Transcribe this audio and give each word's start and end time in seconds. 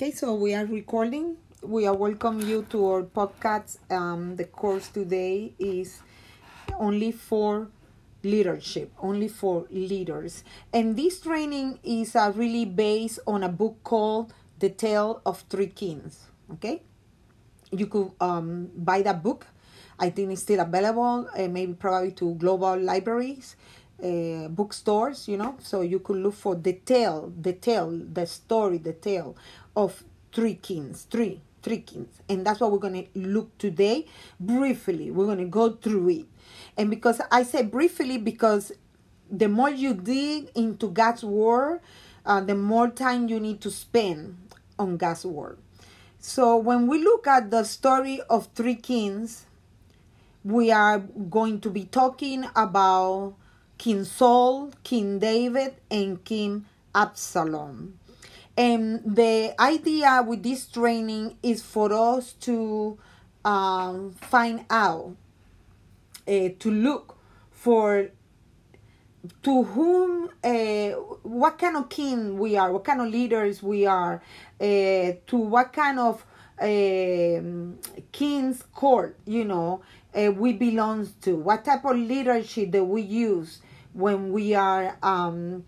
Okay, 0.00 0.12
so 0.12 0.32
we 0.32 0.54
are 0.54 0.64
recording. 0.64 1.36
We 1.60 1.86
are 1.86 1.94
welcome 1.94 2.40
you 2.40 2.64
to 2.70 2.86
our 2.86 3.02
podcast. 3.02 3.76
Um, 3.92 4.36
the 4.36 4.44
course 4.44 4.88
today 4.88 5.52
is 5.58 6.00
only 6.78 7.12
for 7.12 7.68
leadership, 8.22 8.92
only 9.02 9.28
for 9.28 9.66
leaders, 9.68 10.42
and 10.72 10.96
this 10.96 11.20
training 11.20 11.80
is 11.84 12.16
uh, 12.16 12.32
really 12.34 12.64
based 12.64 13.18
on 13.26 13.42
a 13.42 13.50
book 13.50 13.76
called 13.84 14.32
"The 14.60 14.70
Tale 14.70 15.20
of 15.26 15.44
Three 15.50 15.68
Kings." 15.68 16.32
Okay, 16.54 16.80
you 17.70 17.84
could 17.84 18.12
um, 18.22 18.70
buy 18.74 19.02
that 19.02 19.22
book. 19.22 19.44
I 19.98 20.08
think 20.08 20.32
it's 20.32 20.40
still 20.40 20.60
available, 20.60 21.28
uh, 21.36 21.48
maybe 21.48 21.74
probably 21.74 22.12
to 22.12 22.36
global 22.36 22.74
libraries. 22.80 23.54
Uh, 24.02 24.48
bookstores, 24.48 25.28
you 25.28 25.36
know, 25.36 25.56
so 25.60 25.82
you 25.82 25.98
could 25.98 26.16
look 26.16 26.32
for 26.32 26.54
the 26.54 26.72
tale, 26.72 27.30
the 27.38 27.52
tale, 27.52 28.00
the 28.14 28.24
story, 28.24 28.78
the 28.78 28.94
tale 28.94 29.36
of 29.76 30.04
three 30.32 30.54
kings, 30.54 31.06
three, 31.10 31.40
three 31.62 31.78
kings. 31.78 32.20
And 32.28 32.46
that's 32.46 32.60
what 32.60 32.72
we're 32.72 32.78
going 32.78 33.04
to 33.04 33.18
look 33.18 33.56
today 33.58 34.06
briefly. 34.38 35.10
We're 35.10 35.26
going 35.26 35.38
to 35.38 35.44
go 35.44 35.72
through 35.72 36.08
it. 36.10 36.26
And 36.76 36.90
because 36.90 37.20
I 37.30 37.42
say 37.42 37.62
briefly, 37.62 38.18
because 38.18 38.72
the 39.30 39.48
more 39.48 39.70
you 39.70 39.94
dig 39.94 40.50
into 40.54 40.88
God's 40.88 41.22
word, 41.22 41.80
uh, 42.26 42.40
the 42.40 42.54
more 42.54 42.88
time 42.88 43.28
you 43.28 43.40
need 43.40 43.60
to 43.62 43.70
spend 43.70 44.36
on 44.78 44.96
God's 44.96 45.24
word. 45.24 45.58
So 46.18 46.56
when 46.56 46.86
we 46.86 47.02
look 47.02 47.26
at 47.26 47.50
the 47.50 47.64
story 47.64 48.20
of 48.28 48.48
three 48.54 48.74
kings, 48.74 49.46
we 50.44 50.70
are 50.70 50.98
going 50.98 51.60
to 51.60 51.70
be 51.70 51.84
talking 51.84 52.44
about 52.56 53.34
King 53.78 54.04
Saul, 54.04 54.72
King 54.84 55.18
David, 55.18 55.76
and 55.90 56.22
King 56.24 56.66
Absalom. 56.94 57.99
And 58.60 59.16
the 59.16 59.54
idea 59.58 60.22
with 60.26 60.42
this 60.42 60.66
training 60.66 61.38
is 61.42 61.62
for 61.62 61.90
us 61.94 62.34
to 62.40 62.98
um, 63.42 64.12
find 64.12 64.66
out, 64.68 65.16
uh, 66.28 66.48
to 66.58 66.70
look 66.70 67.16
for 67.50 68.10
to 69.42 69.62
whom, 69.62 70.28
uh, 70.44 70.88
what 71.22 71.58
kind 71.58 71.78
of 71.78 71.88
king 71.88 72.38
we 72.38 72.58
are, 72.58 72.70
what 72.70 72.84
kind 72.84 73.00
of 73.00 73.08
leaders 73.08 73.62
we 73.62 73.86
are, 73.86 74.22
uh, 74.60 74.64
to 74.64 75.36
what 75.36 75.72
kind 75.72 75.98
of 75.98 76.22
king's 78.12 78.62
court, 78.74 79.16
you 79.24 79.46
know, 79.46 79.80
we 80.34 80.52
belong 80.52 81.08
to, 81.22 81.34
what 81.34 81.64
type 81.64 81.86
of 81.86 81.96
leadership 81.96 82.72
that 82.72 82.84
we 82.84 83.00
use 83.00 83.62
when 83.94 84.30
we 84.32 84.54
are 84.54 84.98
um, 85.02 85.64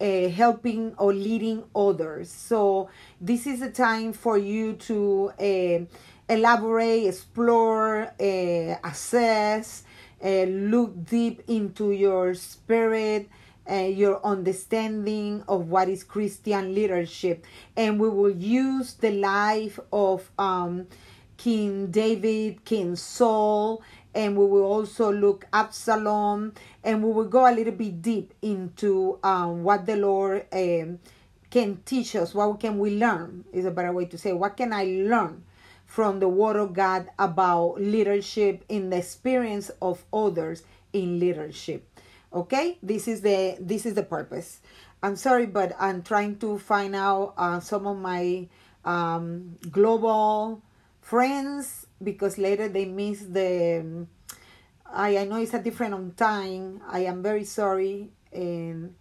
uh, 0.00 0.28
helping 0.28 0.94
or 0.96 1.12
leading 1.12 1.62
others. 1.74 2.30
So 2.30 2.88
this 3.20 3.46
is 3.46 3.60
a 3.62 3.70
time 3.70 4.12
for 4.12 4.38
you 4.38 4.74
to 4.88 5.32
uh, 5.38 6.32
elaborate, 6.32 7.06
explore, 7.06 8.12
uh, 8.18 8.88
assess, 8.88 9.84
look 10.22 11.04
deep 11.04 11.42
into 11.48 11.92
your 11.92 12.34
spirit. 12.34 13.28
your 13.70 14.18
understanding 14.26 15.44
of 15.46 15.68
what 15.68 15.88
is 15.88 16.02
Christian 16.02 16.74
leadership, 16.74 17.46
and 17.76 18.00
we 18.00 18.08
will 18.08 18.34
use 18.34 18.94
the 18.94 19.12
life 19.12 19.78
of 19.92 20.28
um, 20.38 20.88
King 21.36 21.86
David, 21.92 22.64
King 22.64 22.96
Saul, 22.96 23.80
and 24.14 24.36
we 24.36 24.44
will 24.46 24.64
also 24.64 25.12
look 25.12 25.46
Absalom, 25.52 26.54
and 26.82 27.02
we 27.02 27.12
will 27.12 27.28
go 27.28 27.50
a 27.50 27.54
little 27.54 27.72
bit 27.72 28.02
deep 28.02 28.34
into 28.42 29.18
um, 29.22 29.62
what 29.62 29.86
the 29.86 29.96
Lord 29.96 30.46
um, 30.52 30.98
can 31.50 31.80
teach 31.84 32.16
us. 32.16 32.34
What 32.34 32.60
can 32.60 32.78
we 32.78 32.96
learn? 32.96 33.44
Is 33.52 33.64
a 33.64 33.70
better 33.70 33.92
way 33.92 34.06
to 34.06 34.18
say. 34.18 34.32
What 34.32 34.56
can 34.56 34.72
I 34.72 34.84
learn 34.84 35.44
from 35.86 36.20
the 36.20 36.28
Word 36.28 36.56
of 36.56 36.72
God 36.72 37.08
about 37.18 37.80
leadership 37.80 38.64
in 38.68 38.90
the 38.90 38.98
experience 38.98 39.70
of 39.82 40.04
others 40.12 40.62
in 40.92 41.18
leadership? 41.18 41.86
Okay, 42.32 42.78
this 42.82 43.08
is 43.08 43.22
the 43.22 43.56
this 43.60 43.84
is 43.84 43.94
the 43.94 44.04
purpose. 44.04 44.60
I'm 45.02 45.16
sorry, 45.16 45.46
but 45.46 45.74
I'm 45.78 46.02
trying 46.02 46.36
to 46.38 46.58
find 46.58 46.94
out 46.94 47.34
uh, 47.36 47.58
some 47.60 47.86
of 47.86 47.96
my 47.96 48.48
um, 48.84 49.56
global 49.70 50.62
friends 51.00 51.86
because 52.02 52.38
later 52.38 52.68
they 52.68 52.84
miss 52.84 53.20
the 53.20 54.06
I, 54.92 55.18
I 55.18 55.24
know 55.24 55.36
it's 55.36 55.54
a 55.54 55.62
different 55.62 55.94
on 55.94 56.12
time. 56.12 56.80
I 56.88 57.00
am 57.00 57.22
very 57.22 57.44
sorry 57.44 58.10
and 58.32 58.94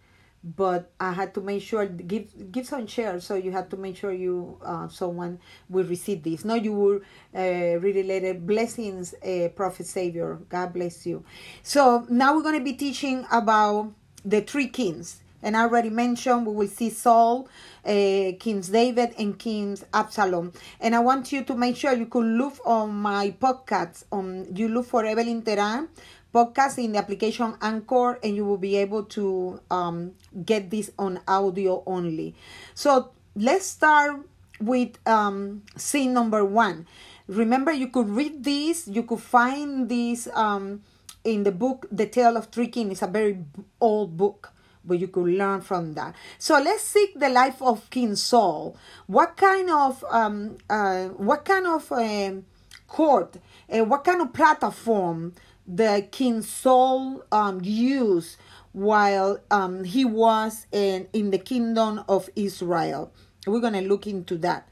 but 0.43 0.91
I 0.99 1.11
had 1.11 1.33
to 1.33 1.41
make 1.41 1.61
sure 1.61 1.85
give 1.85 2.51
give 2.51 2.65
some 2.65 2.87
share 2.87 3.19
so 3.19 3.35
you 3.35 3.51
had 3.51 3.69
to 3.71 3.77
make 3.77 3.97
sure 3.97 4.11
you 4.13 4.57
uh, 4.63 4.87
someone 4.87 5.39
will 5.69 5.85
receive 5.85 6.23
this. 6.23 6.45
No, 6.45 6.55
you 6.55 6.73
will 6.73 7.01
uh, 7.35 7.79
really 7.79 8.03
later 8.03 8.33
blessings, 8.33 9.13
uh, 9.15 9.49
Prophet 9.55 9.85
Savior. 9.85 10.39
God 10.47 10.73
bless 10.73 11.05
you. 11.05 11.25
So 11.63 12.05
now 12.09 12.35
we're 12.35 12.43
going 12.43 12.57
to 12.57 12.63
be 12.63 12.73
teaching 12.73 13.25
about 13.31 13.91
the 14.23 14.41
three 14.41 14.67
kings. 14.67 15.21
And 15.41 15.55
I 15.55 15.61
already 15.61 15.89
mentioned 15.89 16.45
we 16.45 16.53
will 16.53 16.67
see 16.67 16.89
Saul, 16.89 17.47
uh, 17.85 18.33
Kings 18.39 18.69
David, 18.69 19.13
and 19.17 19.37
Kings 19.37 19.85
Absalom. 19.93 20.53
And 20.79 20.95
I 20.95 20.99
want 20.99 21.31
you 21.31 21.43
to 21.43 21.55
make 21.55 21.75
sure 21.75 21.93
you 21.93 22.07
could 22.07 22.25
look 22.25 22.59
on 22.65 22.93
my 22.95 23.31
podcasts. 23.39 24.03
On 24.11 24.47
you 24.53 24.67
look 24.67 24.85
for 24.85 25.05
Evelyn 25.05 25.41
Teran 25.41 25.87
podcast 26.33 26.83
in 26.83 26.91
the 26.91 26.99
application 26.99 27.55
Anchor, 27.61 28.19
and 28.23 28.35
you 28.35 28.45
will 28.45 28.57
be 28.57 28.77
able 28.77 29.03
to 29.03 29.59
um, 29.71 30.11
get 30.45 30.69
this 30.69 30.91
on 30.99 31.19
audio 31.27 31.83
only. 31.85 32.35
So 32.73 33.11
let's 33.35 33.65
start 33.65 34.21
with 34.59 34.99
um, 35.07 35.63
scene 35.75 36.13
number 36.13 36.43
one. 36.45 36.87
Remember, 37.27 37.71
you 37.71 37.87
could 37.87 38.09
read 38.09 38.43
this. 38.43 38.87
You 38.87 39.03
could 39.03 39.21
find 39.21 39.87
this 39.89 40.27
um, 40.33 40.81
in 41.23 41.43
the 41.43 41.51
book, 41.51 41.87
The 41.91 42.05
Tale 42.05 42.37
of 42.37 42.47
Three 42.47 42.67
Kings. 42.67 42.93
It's 42.93 43.01
a 43.01 43.07
very 43.07 43.37
old 43.79 44.17
book 44.17 44.51
but 44.89 44.99
you 44.99 45.07
could 45.07 45.27
learn 45.27 45.61
from 45.61 45.93
that. 45.93 46.15
So 46.37 46.59
let's 46.59 46.83
seek 46.83 47.17
the 47.17 47.29
life 47.29 47.61
of 47.61 47.89
King 47.89 48.15
Saul. 48.15 48.75
What 49.07 49.37
kind 49.37 49.69
of 49.69 50.03
um, 50.09 50.57
uh, 50.69 51.05
what 51.09 51.45
kind 51.45 51.67
of 51.67 51.89
uh, 51.91 52.31
court, 52.87 53.37
uh, 53.73 53.85
what 53.85 54.03
kind 54.03 54.21
of 54.21 54.33
platform 54.33 55.35
the 55.65 56.07
King 56.11 56.41
Saul 56.41 57.23
um, 57.31 57.61
used 57.63 58.37
while 58.73 59.39
um, 59.51 59.83
he 59.83 60.03
was 60.03 60.65
in, 60.71 61.07
in 61.13 61.31
the 61.31 61.37
kingdom 61.37 62.03
of 62.09 62.29
Israel? 62.35 63.13
We're 63.47 63.61
gonna 63.61 63.81
look 63.81 64.07
into 64.07 64.37
that 64.39 64.67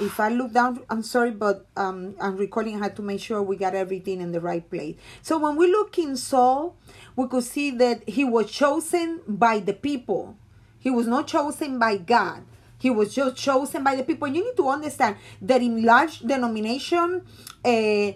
if 0.00 0.20
I 0.20 0.28
look 0.28 0.52
down, 0.52 0.80
I'm 0.90 1.02
sorry, 1.02 1.30
but 1.30 1.66
um, 1.76 2.14
I'm 2.20 2.36
recording. 2.36 2.76
I 2.76 2.84
had 2.84 2.96
to 2.96 3.02
make 3.02 3.20
sure 3.20 3.42
we 3.42 3.56
got 3.56 3.74
everything 3.74 4.20
in 4.20 4.32
the 4.32 4.40
right 4.40 4.68
place. 4.68 4.96
So 5.22 5.38
when 5.38 5.56
we 5.56 5.70
look 5.70 5.98
in 5.98 6.16
Saul, 6.16 6.76
we 7.14 7.26
could 7.28 7.44
see 7.44 7.70
that 7.72 8.08
he 8.08 8.24
was 8.24 8.50
chosen 8.50 9.20
by 9.26 9.58
the 9.58 9.72
people. 9.72 10.36
He 10.78 10.90
was 10.90 11.06
not 11.06 11.26
chosen 11.26 11.78
by 11.78 11.96
God. 11.96 12.44
He 12.78 12.90
was 12.90 13.14
just 13.14 13.36
chosen 13.36 13.82
by 13.82 13.96
the 13.96 14.04
people. 14.04 14.26
And 14.26 14.36
you 14.36 14.44
need 14.44 14.56
to 14.56 14.68
understand 14.68 15.16
that 15.42 15.62
in 15.62 15.82
large 15.84 16.20
denomination, 16.20 17.22
uh, 17.64 18.12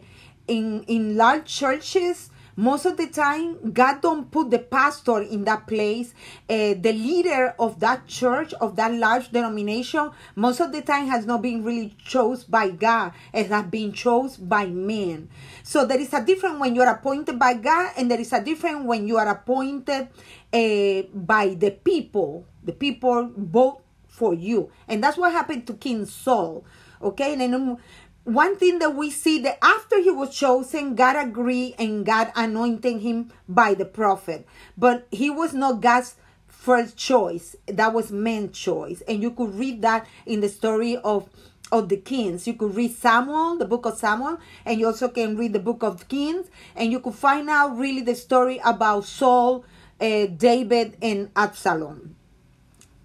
in 0.47 0.85
in 0.87 1.17
large 1.17 1.47
churches, 1.47 2.30
most 2.61 2.85
of 2.85 2.99
the 2.99 3.07
time 3.07 3.73
god 3.73 4.03
don't 4.03 4.31
put 4.31 4.51
the 4.51 4.59
pastor 4.59 5.23
in 5.23 5.45
that 5.45 5.67
place. 5.67 6.13
Uh, 6.49 6.77
the 6.77 6.93
leader 6.93 7.55
of 7.59 7.81
that 7.81 8.07
church 8.07 8.53
of 8.61 8.77
that 8.77 8.93
large 8.93 9.31
denomination 9.31 10.11
most 10.37 10.61
of 10.61 10.71
the 10.71 10.83
time 10.83 11.07
has 11.07 11.25
not 11.25 11.41
been 11.41 11.65
really 11.65 11.97
chose 12.05 12.45
by 12.45 12.69
god. 12.69 13.13
It 13.33 13.47
has 13.47 13.65
been 13.65 13.93
chose 13.93 14.37
by 14.37 14.67
men. 14.67 15.31
So 15.63 15.87
there 15.87 15.99
is 15.99 16.13
a 16.13 16.23
difference 16.23 16.61
when 16.61 16.77
you 16.77 16.83
are 16.83 16.95
appointed 16.95 17.39
by 17.39 17.55
god 17.55 17.93
and 17.97 18.11
there 18.11 18.21
is 18.21 18.33
a 18.35 18.45
difference 18.45 18.85
when 18.85 19.09
you 19.09 19.17
are 19.17 19.29
appointed 19.29 20.09
uh, 20.53 21.03
by 21.15 21.57
the 21.57 21.71
people. 21.71 22.45
The 22.63 22.73
people 22.73 23.33
vote 23.37 23.81
for 24.07 24.35
you. 24.35 24.71
And 24.87 25.03
that's 25.03 25.17
what 25.17 25.33
happened 25.33 25.67
to 25.69 25.75
king 25.75 26.05
saul. 26.05 26.65
Okay? 27.01 27.33
And 27.33 27.41
then 27.41 27.79
one 28.25 28.57
thing 28.57 28.79
that 28.81 28.95
we 28.95 29.11
see 29.11 29.41
that 29.41 29.59
after 29.63 30.01
he 30.01 30.11
was 30.11 30.35
chosen, 30.35 30.95
God 30.95 31.17
agreed 31.17 31.75
and 31.79 32.05
God 32.05 32.31
anointed 32.37 33.01
him 33.01 33.33
by 33.49 33.75
the 33.75 33.85
prophet. 33.85 34.47
But 34.77 35.07
he 35.11 35.31
was 35.31 35.55
not 35.55 35.81
God's 35.81 36.17
first 36.47 36.97
choice. 36.97 37.57
That 37.67 37.95
was 37.95 38.13
man's 38.13 38.59
choice. 38.59 39.03
And 39.09 39.23
you 39.23 39.31
could 39.31 39.55
read 39.55 39.83
that 39.83 40.07
in 40.27 40.41
the 40.41 40.49
story 40.49 40.97
of 40.99 41.29
of 41.73 41.89
the 41.89 41.97
kings. 41.97 42.49
You 42.49 42.55
could 42.55 42.75
read 42.75 42.93
Samuel, 42.97 43.57
the 43.57 43.65
book 43.65 43.87
of 43.87 43.97
Samuel, 43.97 44.39
and 44.65 44.81
you 44.81 44.87
also 44.87 45.09
can 45.09 45.37
read 45.37 45.53
the 45.53 45.61
book 45.61 45.85
of 45.85 46.09
Kings, 46.09 46.49
and 46.75 46.91
you 46.91 46.99
could 46.99 47.15
find 47.15 47.49
out 47.49 47.79
really 47.79 48.01
the 48.01 48.17
story 48.17 48.61
about 48.65 49.05
Saul, 49.05 49.65
uh, 50.01 50.27
David, 50.27 50.97
and 51.01 51.31
Absalom 51.37 52.17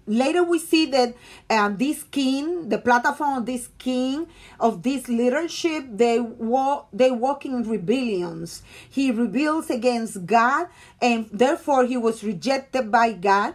later 0.06 0.42
we 0.42 0.58
see 0.58 0.86
that 0.86 1.14
um, 1.50 1.76
this 1.76 2.02
king 2.04 2.68
the 2.68 2.78
platform 2.78 3.38
of 3.38 3.46
this 3.46 3.68
king 3.78 4.26
of 4.60 4.82
this 4.82 5.08
leadership 5.08 5.84
they 5.90 6.20
walk 6.20 6.88
they 6.92 7.10
walk 7.10 7.44
in 7.44 7.68
rebellions. 7.68 8.62
He 8.88 9.10
rebels 9.10 9.70
against 9.70 10.26
god 10.26 10.68
and 11.00 11.28
therefore 11.32 11.84
he 11.86 11.96
was 11.96 12.22
rejected 12.22 12.90
by 12.90 13.12
god 13.12 13.54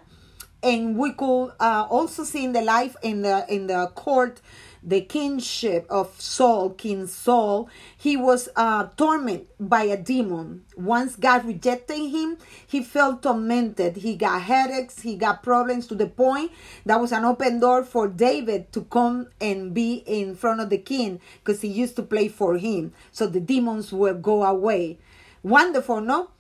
and 0.63 0.98
we 0.98 1.13
could 1.13 1.52
uh, 1.60 1.88
also 1.90 2.24
see 2.24 2.44
in 2.44 2.52
the 2.52 2.62
life 2.62 2.96
in 3.02 3.22
the 3.22 3.46
in 3.50 3.68
the 3.68 3.88
court 3.96 4.42
the 4.84 5.02
kingship 5.02 5.86
of 5.90 6.19
Saul, 6.19 6.72
King 6.72 7.06
Saul, 7.06 7.69
he 7.96 8.18
was 8.18 8.50
uh, 8.56 8.88
tormented 8.98 9.48
by 9.60 9.84
a 9.84 9.98
demon. 9.98 10.66
Once 10.75 11.16
God 11.16 11.46
rejected 11.46 12.10
him, 12.10 12.38
he 12.66 12.84
felt 12.84 13.22
tormented. 13.22 13.98
He 13.98 14.16
got 14.16 14.42
headaches, 14.42 15.02
he 15.02 15.16
got 15.16 15.44
problems 15.44 15.86
to 15.88 15.96
the 15.96 16.08
point 16.08 16.52
that 16.86 17.00
was 17.00 17.12
an 17.12 17.25
open 17.25 17.60
door 17.60 17.84
for 17.84 18.08
David 18.08 18.72
to 18.74 18.81
come 18.81 19.28
and 19.40 19.74
be 19.74 20.04
in 20.08 20.36
front 20.36 20.62
of 20.62 20.69
the 20.69 20.80
king 20.80 21.19
because 21.44 21.62
he 21.62 21.68
used 21.68 21.96
to 21.98 22.04
play 22.04 22.28
for 22.28 22.58
him. 22.58 22.94
So 23.12 23.28
the 23.28 23.40
demons 23.40 23.94
will 23.94 24.16
go 24.16 24.44
away. 24.44 24.98
Wonderful, 25.44 26.02
no? 26.02 26.31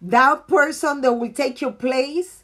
That 0.00 0.46
person 0.46 1.00
that 1.00 1.12
will 1.12 1.32
take 1.32 1.60
your 1.60 1.72
place 1.72 2.41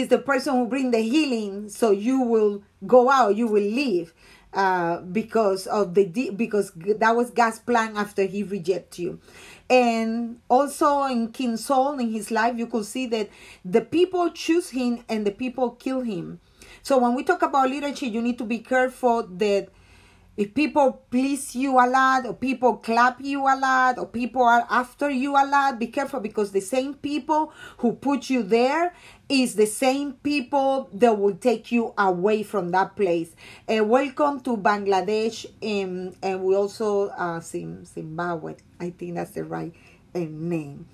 is 0.00 0.08
the 0.08 0.18
person 0.18 0.54
who 0.54 0.66
bring 0.66 0.90
the 0.90 1.00
healing 1.00 1.68
so 1.68 1.90
you 1.90 2.20
will 2.20 2.62
go 2.86 3.10
out 3.10 3.36
you 3.36 3.46
will 3.46 3.62
leave 3.62 4.12
uh, 4.54 5.00
because 5.00 5.66
of 5.66 5.94
the 5.94 6.30
because 6.36 6.72
that 6.76 7.16
was 7.16 7.30
God's 7.30 7.58
plan 7.58 7.96
after 7.96 8.24
He 8.24 8.42
reject 8.42 8.98
you. 8.98 9.18
And 9.70 10.40
also 10.50 11.04
in 11.04 11.32
King 11.32 11.56
Saul 11.56 11.98
in 11.98 12.12
his 12.12 12.30
life, 12.30 12.58
you 12.58 12.66
could 12.66 12.84
see 12.84 13.06
that 13.06 13.30
the 13.64 13.80
people 13.80 14.30
choose 14.30 14.68
him 14.68 15.04
and 15.08 15.26
the 15.26 15.30
people 15.30 15.70
kill 15.70 16.02
him. 16.02 16.40
So 16.82 16.98
when 16.98 17.14
we 17.14 17.24
talk 17.24 17.40
about 17.40 17.70
leadership, 17.70 18.12
you 18.12 18.20
need 18.20 18.36
to 18.38 18.44
be 18.44 18.58
careful 18.58 19.22
that 19.22 19.68
if 20.36 20.54
people 20.54 21.02
please 21.10 21.54
you 21.54 21.78
a 21.78 21.86
lot 21.86 22.24
or 22.26 22.32
people 22.32 22.76
clap 22.76 23.20
you 23.20 23.42
a 23.42 23.56
lot 23.56 23.98
or 23.98 24.06
people 24.06 24.42
are 24.42 24.66
after 24.70 25.10
you 25.10 25.32
a 25.32 25.44
lot 25.44 25.78
be 25.78 25.86
careful 25.86 26.20
because 26.20 26.52
the 26.52 26.60
same 26.60 26.94
people 26.94 27.52
who 27.78 27.92
put 27.92 28.30
you 28.30 28.42
there 28.42 28.94
is 29.28 29.54
the 29.54 29.66
same 29.66 30.14
people 30.14 30.88
that 30.92 31.18
will 31.18 31.34
take 31.34 31.72
you 31.72 31.94
away 31.96 32.42
from 32.42 32.70
that 32.70 32.96
place. 32.96 33.34
And 33.66 33.88
welcome 33.88 34.40
to 34.40 34.56
bangladesh 34.56 35.46
and, 35.62 36.16
and 36.22 36.42
we 36.42 36.54
also 36.54 37.08
uh 37.08 37.40
zimbabwe. 37.40 38.56
I 38.80 38.90
think 38.90 39.14
that's 39.16 39.32
the 39.32 39.44
right 39.44 39.74
uh, 40.14 40.18
name. 40.18 40.86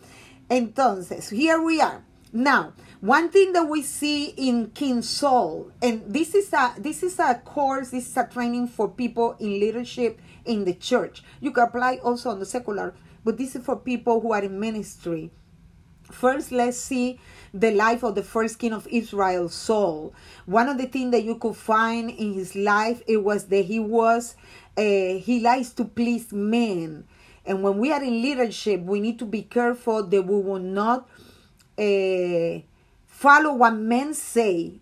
Entonces 0.51 1.31
here 1.31 1.63
we 1.63 1.81
are. 1.81 2.03
Now, 2.33 2.75
one 3.01 3.31
thing 3.31 3.53
that 3.53 3.69
we 3.69 3.83
see 3.83 4.27
in 4.37 4.71
King 4.71 5.03
Saul, 5.03 5.71
and 5.81 6.03
this 6.07 6.35
is 6.35 6.53
a 6.53 6.75
this 6.79 7.05
is 7.05 7.19
a 7.21 7.37
course, 7.37 7.91
this 7.91 8.09
is 8.09 8.17
a 8.17 8.27
training 8.27 8.67
for 8.67 8.89
people 8.89 9.37
in 9.39 9.61
leadership 9.61 10.21
in 10.45 10.65
the 10.65 10.75
church. 10.75 11.23
You 11.41 11.53
can 11.53 11.65
apply 11.65 11.99
also 12.03 12.31
on 12.31 12.41
the 12.41 12.47
secular, 12.47 12.95
but 13.25 13.39
this 13.39 13.55
is 13.55 13.65
for 13.65 13.77
people 13.77 14.21
who 14.21 14.33
are 14.33 14.43
in 14.43 14.59
ministry. 14.59 15.31
First, 16.11 16.51
let's 16.51 16.79
see 16.79 17.21
the 17.55 17.71
life 17.71 18.03
of 18.03 18.17
the 18.17 18.23
first 18.25 18.59
king 18.59 18.73
of 18.73 18.89
Israel, 18.91 19.49
Saul. 19.49 20.13
One 20.47 20.69
of 20.69 20.79
the 20.79 20.87
things 20.87 21.13
that 21.13 21.23
you 21.23 21.37
could 21.37 21.55
find 21.55 22.11
in 22.11 22.33
his 22.33 22.57
life 22.57 23.03
it 23.07 23.23
was 23.23 23.45
that 23.47 23.67
he 23.67 23.79
was 23.79 24.35
uh, 24.77 24.83
he 24.83 25.39
likes 25.41 25.71
to 25.75 25.85
please 25.85 26.33
men, 26.33 27.07
and 27.47 27.63
when 27.63 27.79
we 27.79 27.93
are 27.93 28.03
in 28.03 28.23
leadership, 28.23 28.81
we 28.81 28.99
need 28.99 29.21
to 29.21 29.25
be 29.25 29.43
careful 29.43 30.03
that 30.03 30.23
we 30.23 30.41
will 30.41 30.59
not 30.59 31.09
uh, 31.79 32.59
follow 33.19 33.53
what 33.53 33.75
men 33.75 34.15
say 34.15 34.75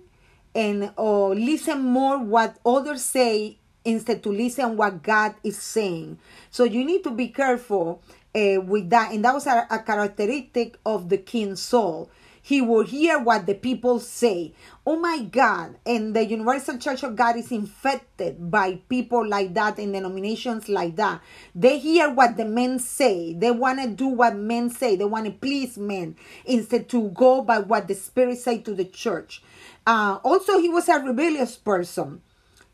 and 0.55 0.93
or 0.99 1.35
listen 1.35 1.81
more 1.81 2.19
what 2.19 2.59
others 2.67 3.03
say 3.03 3.57
instead 3.83 4.23
to 4.23 4.29
listen 4.29 4.77
what 4.77 5.03
God 5.03 5.35
is 5.43 5.57
saying. 5.57 6.19
So 6.51 6.65
you 6.65 6.85
need 6.85 7.03
to 7.05 7.11
be 7.11 7.29
careful 7.29 8.03
uh, 8.35 8.61
with 8.61 8.91
that, 8.91 9.13
and 9.13 9.25
that 9.25 9.33
was 9.33 9.47
a, 9.47 9.67
a 9.71 9.79
characteristic 9.79 10.77
of 10.85 11.09
the 11.09 11.17
king 11.17 11.57
Saul 11.57 12.11
he 12.47 12.61
will 12.61 12.85
hear 12.85 13.19
what 13.19 13.45
the 13.47 13.55
people 13.55 13.99
say. 13.99 14.55
Oh 14.87 14.97
my 15.01 15.19
God. 15.19 15.79
And 15.85 16.15
the 16.15 16.25
Universal 16.25 16.79
Church 16.79 17.03
of 17.03 17.17
God 17.17 17.37
is 17.37 17.51
infected 17.51 18.53
by 18.53 18.77
people 18.89 19.27
like 19.27 19.53
that 19.55 19.81
and 19.81 19.93
denominations 19.93 20.69
like 20.69 20.95
that. 20.95 21.23
They 21.57 21.81
hear 21.81 22.09
what 22.09 22.37
the 22.37 22.45
men 22.45 22.79
say. 22.79 23.35
They 23.35 23.51
want 23.51 23.83
to 23.83 23.89
do 23.89 24.07
what 24.07 24.37
men 24.37 24.71
say. 24.71 24.95
They 24.95 25.05
want 25.05 25.27
to 25.27 25.33
please 25.33 25.77
men 25.77 26.15
instead 26.45 26.89
to 26.91 27.09
go 27.09 27.43
by 27.43 27.59
what 27.59 27.89
the 27.89 27.97
Spirit 27.97 28.39
say 28.39 28.59
to 28.59 28.75
the 28.75 28.85
church. 28.85 29.43
Uh, 29.85 30.21
also, 30.23 30.61
he 30.61 30.69
was 30.69 30.89
a 30.89 31.01
rebellious 31.01 31.57
person. 31.57 32.23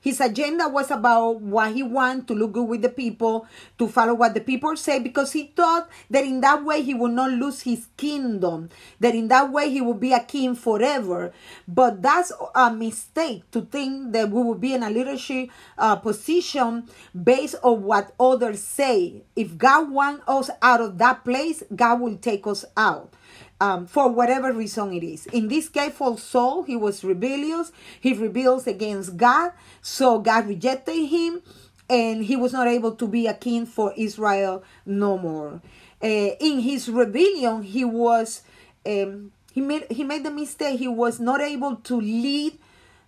His 0.03 0.21
agenda 0.21 0.69
was 0.69 0.91
about 0.91 1.41
what 1.41 1.73
he 1.75 1.83
wanted 1.85 2.27
to 2.29 2.35
look 2.35 2.53
good 2.53 2.69
with 2.69 2.83
the 2.83 2.89
people, 2.89 3.47
to 3.79 3.87
follow 3.87 4.15
what 4.15 4.35
the 4.35 4.41
people 4.41 4.77
say, 4.77 4.99
because 4.99 5.33
he 5.33 5.53
thought 5.55 5.89
that 6.11 6.25
in 6.25 6.41
that 6.41 6.65
way 6.65 6.83
he 6.83 6.93
would 6.93 7.13
not 7.13 7.31
lose 7.31 7.63
his 7.63 7.87
kingdom, 7.97 8.69
that 8.99 9.15
in 9.15 9.29
that 9.29 9.53
way 9.53 9.71
he 9.71 9.81
would 9.81 10.01
be 10.01 10.13
a 10.13 10.19
king 10.19 10.57
forever. 10.57 11.33
But 11.69 12.03
that's 12.03 12.33
a 12.55 12.73
mistake 12.75 13.49
to 13.53 13.63
think 13.63 14.13
that 14.13 14.31
we 14.31 14.43
will 14.43 14.57
be 14.57 14.75
in 14.75 14.83
a 14.83 14.91
leadership 14.91 15.51
uh, 15.79 15.97
position 15.97 16.89
based 17.15 17.55
on 17.63 17.85
what 17.85 18.13
others 18.19 18.61
say. 18.61 19.23
If 19.37 19.57
God 19.57 19.91
wants 19.91 20.25
us 20.27 20.51
out 20.61 20.81
of 20.81 20.99
that 20.99 21.25
place, 21.25 21.63
God 21.75 22.01
will 22.01 22.17
take 22.17 22.47
us 22.47 22.65
out 22.77 23.15
um, 23.63 23.87
for 23.87 24.09
whatever 24.11 24.53
reason 24.53 24.93
it 24.93 25.05
is. 25.05 25.27
In 25.27 25.47
this 25.47 25.69
case, 25.69 25.93
for 25.93 26.19
Saul, 26.19 26.65
he 26.65 26.75
was 26.75 27.05
rebellious. 27.05 27.71
He 28.01 28.13
rebels 28.13 28.67
against 28.67 29.17
God. 29.17 29.53
So 29.81 30.19
God 30.19 30.49
rejected 30.49 31.07
him 31.07 31.43
and 31.89 32.25
he 32.25 32.35
was 32.35 32.53
not 32.53 32.67
able 32.67 32.97
to 32.97 33.07
be 33.07 33.29
a 33.29 33.35
king 33.35 33.67
for 33.67 33.95
Israel 33.97 34.65
no 34.85 35.17
more. 35.17 35.63
Uh, 36.03 36.35
in 36.41 36.59
his 36.59 36.89
rebellion, 36.89 37.63
he 37.63 37.85
was 37.85 38.43
um, 38.85 39.31
he 39.53 39.61
made 39.61 39.87
he 39.93 40.03
made 40.03 40.25
the 40.25 40.33
mistake. 40.33 40.81
He 40.81 40.89
was 40.89 41.21
not 41.21 41.41
able 41.41 41.77
to 41.77 42.01
lead 42.01 42.59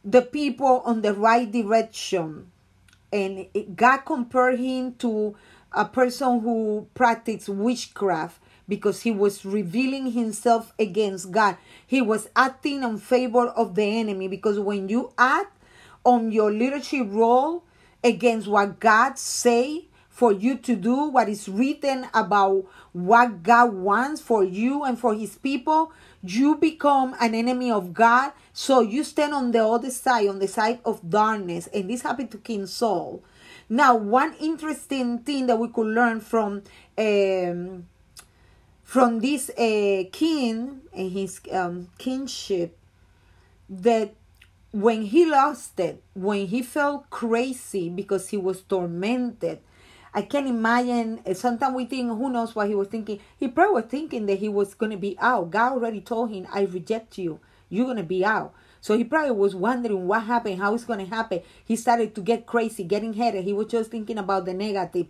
the 0.04 0.22
people 0.22 0.82
on 0.84 1.02
the 1.02 1.14
right 1.14 1.50
direction, 1.50 2.52
and 3.12 3.48
God 3.74 4.02
compared 4.06 4.60
him 4.60 4.94
to 5.00 5.34
a 5.72 5.84
person 5.84 6.38
who 6.38 6.86
practiced 6.94 7.48
witchcraft 7.48 8.38
because 8.68 9.02
he 9.02 9.10
was 9.10 9.44
revealing 9.44 10.12
himself 10.12 10.72
against 10.78 11.30
God. 11.30 11.56
He 11.86 12.00
was 12.00 12.28
acting 12.34 12.82
in 12.82 12.98
favor 12.98 13.48
of 13.48 13.74
the 13.74 13.84
enemy 13.84 14.28
because 14.28 14.58
when 14.58 14.88
you 14.88 15.12
act 15.18 15.52
on 16.04 16.32
your 16.32 16.52
leadership 16.52 17.06
role 17.10 17.64
against 18.02 18.46
what 18.46 18.80
God 18.80 19.18
say 19.18 19.86
for 20.08 20.32
you 20.32 20.56
to 20.58 20.76
do, 20.76 21.08
what 21.08 21.28
is 21.28 21.48
written 21.48 22.06
about 22.14 22.64
what 22.92 23.42
God 23.42 23.74
wants 23.74 24.20
for 24.20 24.44
you 24.44 24.84
and 24.84 24.96
for 24.98 25.14
his 25.14 25.36
people, 25.38 25.90
you 26.22 26.56
become 26.56 27.16
an 27.20 27.34
enemy 27.34 27.70
of 27.70 27.92
God. 27.92 28.32
So 28.52 28.80
you 28.80 29.02
stand 29.02 29.34
on 29.34 29.50
the 29.50 29.66
other 29.66 29.90
side, 29.90 30.28
on 30.28 30.38
the 30.38 30.46
side 30.46 30.78
of 30.84 31.10
darkness. 31.10 31.68
And 31.74 31.90
this 31.90 32.02
happened 32.02 32.30
to 32.30 32.38
King 32.38 32.66
Saul. 32.66 33.24
Now, 33.68 33.96
one 33.96 34.34
interesting 34.40 35.18
thing 35.18 35.46
that 35.48 35.58
we 35.58 35.68
could 35.68 35.88
learn 35.88 36.20
from 36.20 36.62
um, 36.96 37.86
from 38.84 39.20
this 39.20 39.50
uh, 39.50 40.04
king 40.12 40.82
and 40.92 41.10
his 41.10 41.40
um, 41.50 41.88
kingship 41.98 42.78
that 43.68 44.14
when 44.70 45.02
he 45.02 45.24
lost 45.26 45.80
it, 45.80 46.02
when 46.14 46.46
he 46.46 46.62
felt 46.62 47.08
crazy 47.10 47.88
because 47.88 48.28
he 48.28 48.36
was 48.36 48.60
tormented, 48.62 49.60
I 50.12 50.22
can 50.22 50.46
imagine. 50.46 51.20
Uh, 51.26 51.34
sometimes 51.34 51.74
we 51.74 51.86
think, 51.86 52.08
who 52.08 52.30
knows 52.30 52.54
what 52.54 52.68
he 52.68 52.74
was 52.74 52.88
thinking? 52.88 53.20
He 53.36 53.48
probably 53.48 53.82
was 53.82 53.90
thinking 53.90 54.26
that 54.26 54.38
he 54.38 54.48
was 54.48 54.74
going 54.74 54.92
to 54.92 54.98
be 54.98 55.16
out. 55.18 55.50
God 55.50 55.72
already 55.72 56.00
told 56.00 56.30
him, 56.30 56.46
I 56.52 56.62
reject 56.62 57.18
you. 57.18 57.40
You're 57.68 57.86
going 57.86 57.96
to 57.96 58.04
be 58.04 58.24
out. 58.24 58.54
So 58.80 58.96
he 58.96 59.02
probably 59.02 59.30
was 59.30 59.54
wondering 59.54 60.06
what 60.06 60.24
happened, 60.24 60.60
how 60.60 60.74
it's 60.74 60.84
going 60.84 60.98
to 60.98 61.06
happen. 61.06 61.40
He 61.64 61.74
started 61.74 62.14
to 62.14 62.20
get 62.20 62.46
crazy, 62.46 62.84
getting 62.84 63.14
headed. 63.14 63.44
He 63.44 63.52
was 63.52 63.68
just 63.68 63.90
thinking 63.90 64.18
about 64.18 64.44
the 64.44 64.54
negative. 64.54 65.06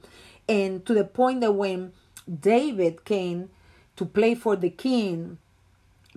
And 0.49 0.87
to 0.87 0.95
the 0.95 1.05
point 1.05 1.41
that 1.41 1.53
when 1.53 1.93
David 2.41 3.05
came, 3.05 3.51
to 3.97 4.05
play 4.05 4.35
for 4.35 4.57
the 4.57 4.71
king 4.71 5.39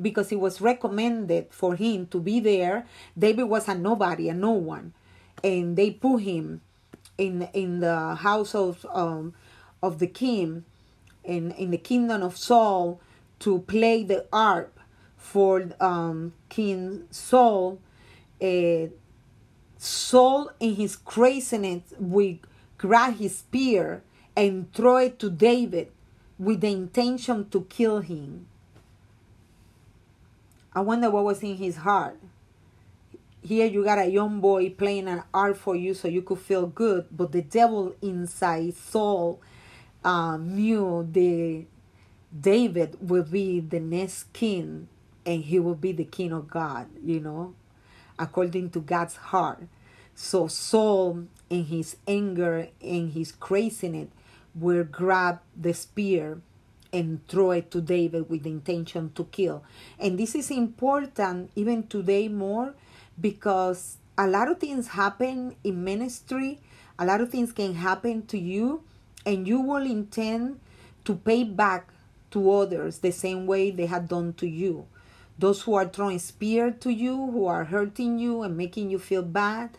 because 0.01 0.31
it 0.31 0.39
was 0.39 0.61
recommended 0.61 1.47
for 1.49 1.75
him 1.75 2.07
to 2.07 2.19
be 2.19 2.39
there. 2.39 2.85
David 3.17 3.43
was 3.45 3.67
a 3.67 3.75
nobody, 3.75 4.29
a 4.29 4.33
no 4.33 4.51
one, 4.51 4.93
and 5.43 5.75
they 5.75 5.91
put 5.91 6.17
him 6.17 6.61
in 7.17 7.49
in 7.53 7.79
the 7.79 8.15
house 8.15 8.53
of 8.53 8.85
um, 8.93 9.33
of 9.81 9.99
the 9.99 10.07
king, 10.07 10.65
in 11.23 11.51
in 11.51 11.71
the 11.71 11.77
kingdom 11.77 12.21
of 12.21 12.37
Saul, 12.37 13.01
to 13.39 13.59
play 13.59 14.03
the 14.03 14.25
harp 14.31 14.79
for 15.17 15.69
um, 15.79 16.33
King 16.49 17.07
Saul. 17.11 17.79
Uh, 18.41 18.87
Saul, 19.79 20.49
in 20.59 20.75
his 20.75 20.95
craziness, 20.95 21.93
would 21.99 22.39
grab 22.77 23.17
his 23.17 23.39
spear 23.39 24.03
and 24.35 24.71
throw 24.73 24.97
it 24.97 25.19
to 25.19 25.29
David 25.29 25.91
with 26.39 26.61
the 26.61 26.69
intention 26.71 27.49
to 27.51 27.63
kill 27.69 28.01
him. 28.01 28.47
I 30.73 30.81
wonder 30.81 31.09
what 31.11 31.25
was 31.25 31.43
in 31.43 31.57
his 31.57 31.77
heart. 31.77 32.19
Here 33.43 33.67
you 33.67 33.83
got 33.83 33.99
a 33.99 34.07
young 34.07 34.41
boy 34.41 34.71
playing 34.71 35.07
an 35.07 35.23
art 35.33 35.57
for 35.57 35.75
you 35.75 35.93
so 35.93 36.07
you 36.07 36.21
could 36.23 36.39
feel 36.39 36.67
good, 36.67 37.07
but 37.11 37.31
the 37.31 37.41
devil 37.43 37.95
inside 38.01 38.75
Saul 38.75 39.41
um, 40.03 40.55
knew 40.55 41.07
the 41.11 41.65
David 42.39 42.97
will 43.01 43.23
be 43.23 43.59
the 43.61 43.79
next 43.79 44.33
king 44.33 44.89
and 45.25 45.43
he 45.43 45.59
will 45.59 45.75
be 45.75 45.93
the 45.93 46.05
king 46.05 46.33
of 46.33 46.49
God, 46.49 46.87
you 47.03 47.19
know. 47.19 47.55
according 48.19 48.71
to 48.71 48.79
God's 48.81 49.15
heart. 49.15 49.63
So 50.15 50.47
Saul, 50.47 51.25
in 51.49 51.65
his 51.65 51.97
anger 52.07 52.69
and 52.81 53.11
his 53.13 53.31
craziness, 53.31 54.09
will 54.59 54.83
grab 54.83 55.39
the 55.55 55.73
spear 55.73 56.41
and 56.93 57.25
throw 57.27 57.51
it 57.51 57.69
to 57.71 57.81
David 57.81 58.29
with 58.29 58.43
the 58.43 58.49
intention 58.49 59.11
to 59.15 59.25
kill. 59.25 59.63
And 59.99 60.17
this 60.17 60.35
is 60.35 60.51
important 60.51 61.51
even 61.55 61.87
today 61.87 62.27
more 62.27 62.73
because 63.19 63.97
a 64.17 64.27
lot 64.27 64.49
of 64.49 64.59
things 64.59 64.89
happen 64.89 65.55
in 65.63 65.83
ministry, 65.83 66.59
a 66.97 67.05
lot 67.05 67.21
of 67.21 67.29
things 67.29 67.51
can 67.51 67.75
happen 67.75 68.25
to 68.27 68.37
you, 68.37 68.83
and 69.25 69.47
you 69.47 69.61
will 69.61 69.85
intend 69.85 70.59
to 71.05 71.15
pay 71.15 71.43
back 71.43 71.89
to 72.31 72.51
others 72.51 72.99
the 72.99 73.11
same 73.11 73.45
way 73.45 73.71
they 73.71 73.85
had 73.85 74.07
done 74.07 74.33
to 74.33 74.47
you. 74.47 74.85
Those 75.39 75.61
who 75.61 75.75
are 75.75 75.87
throwing 75.87 76.19
spear 76.19 76.71
to 76.71 76.89
you, 76.89 77.15
who 77.15 77.45
are 77.45 77.65
hurting 77.65 78.17
you 78.17 78.41
and 78.41 78.57
making 78.57 78.89
you 78.89 78.97
feel 78.97 79.21
bad, 79.21 79.77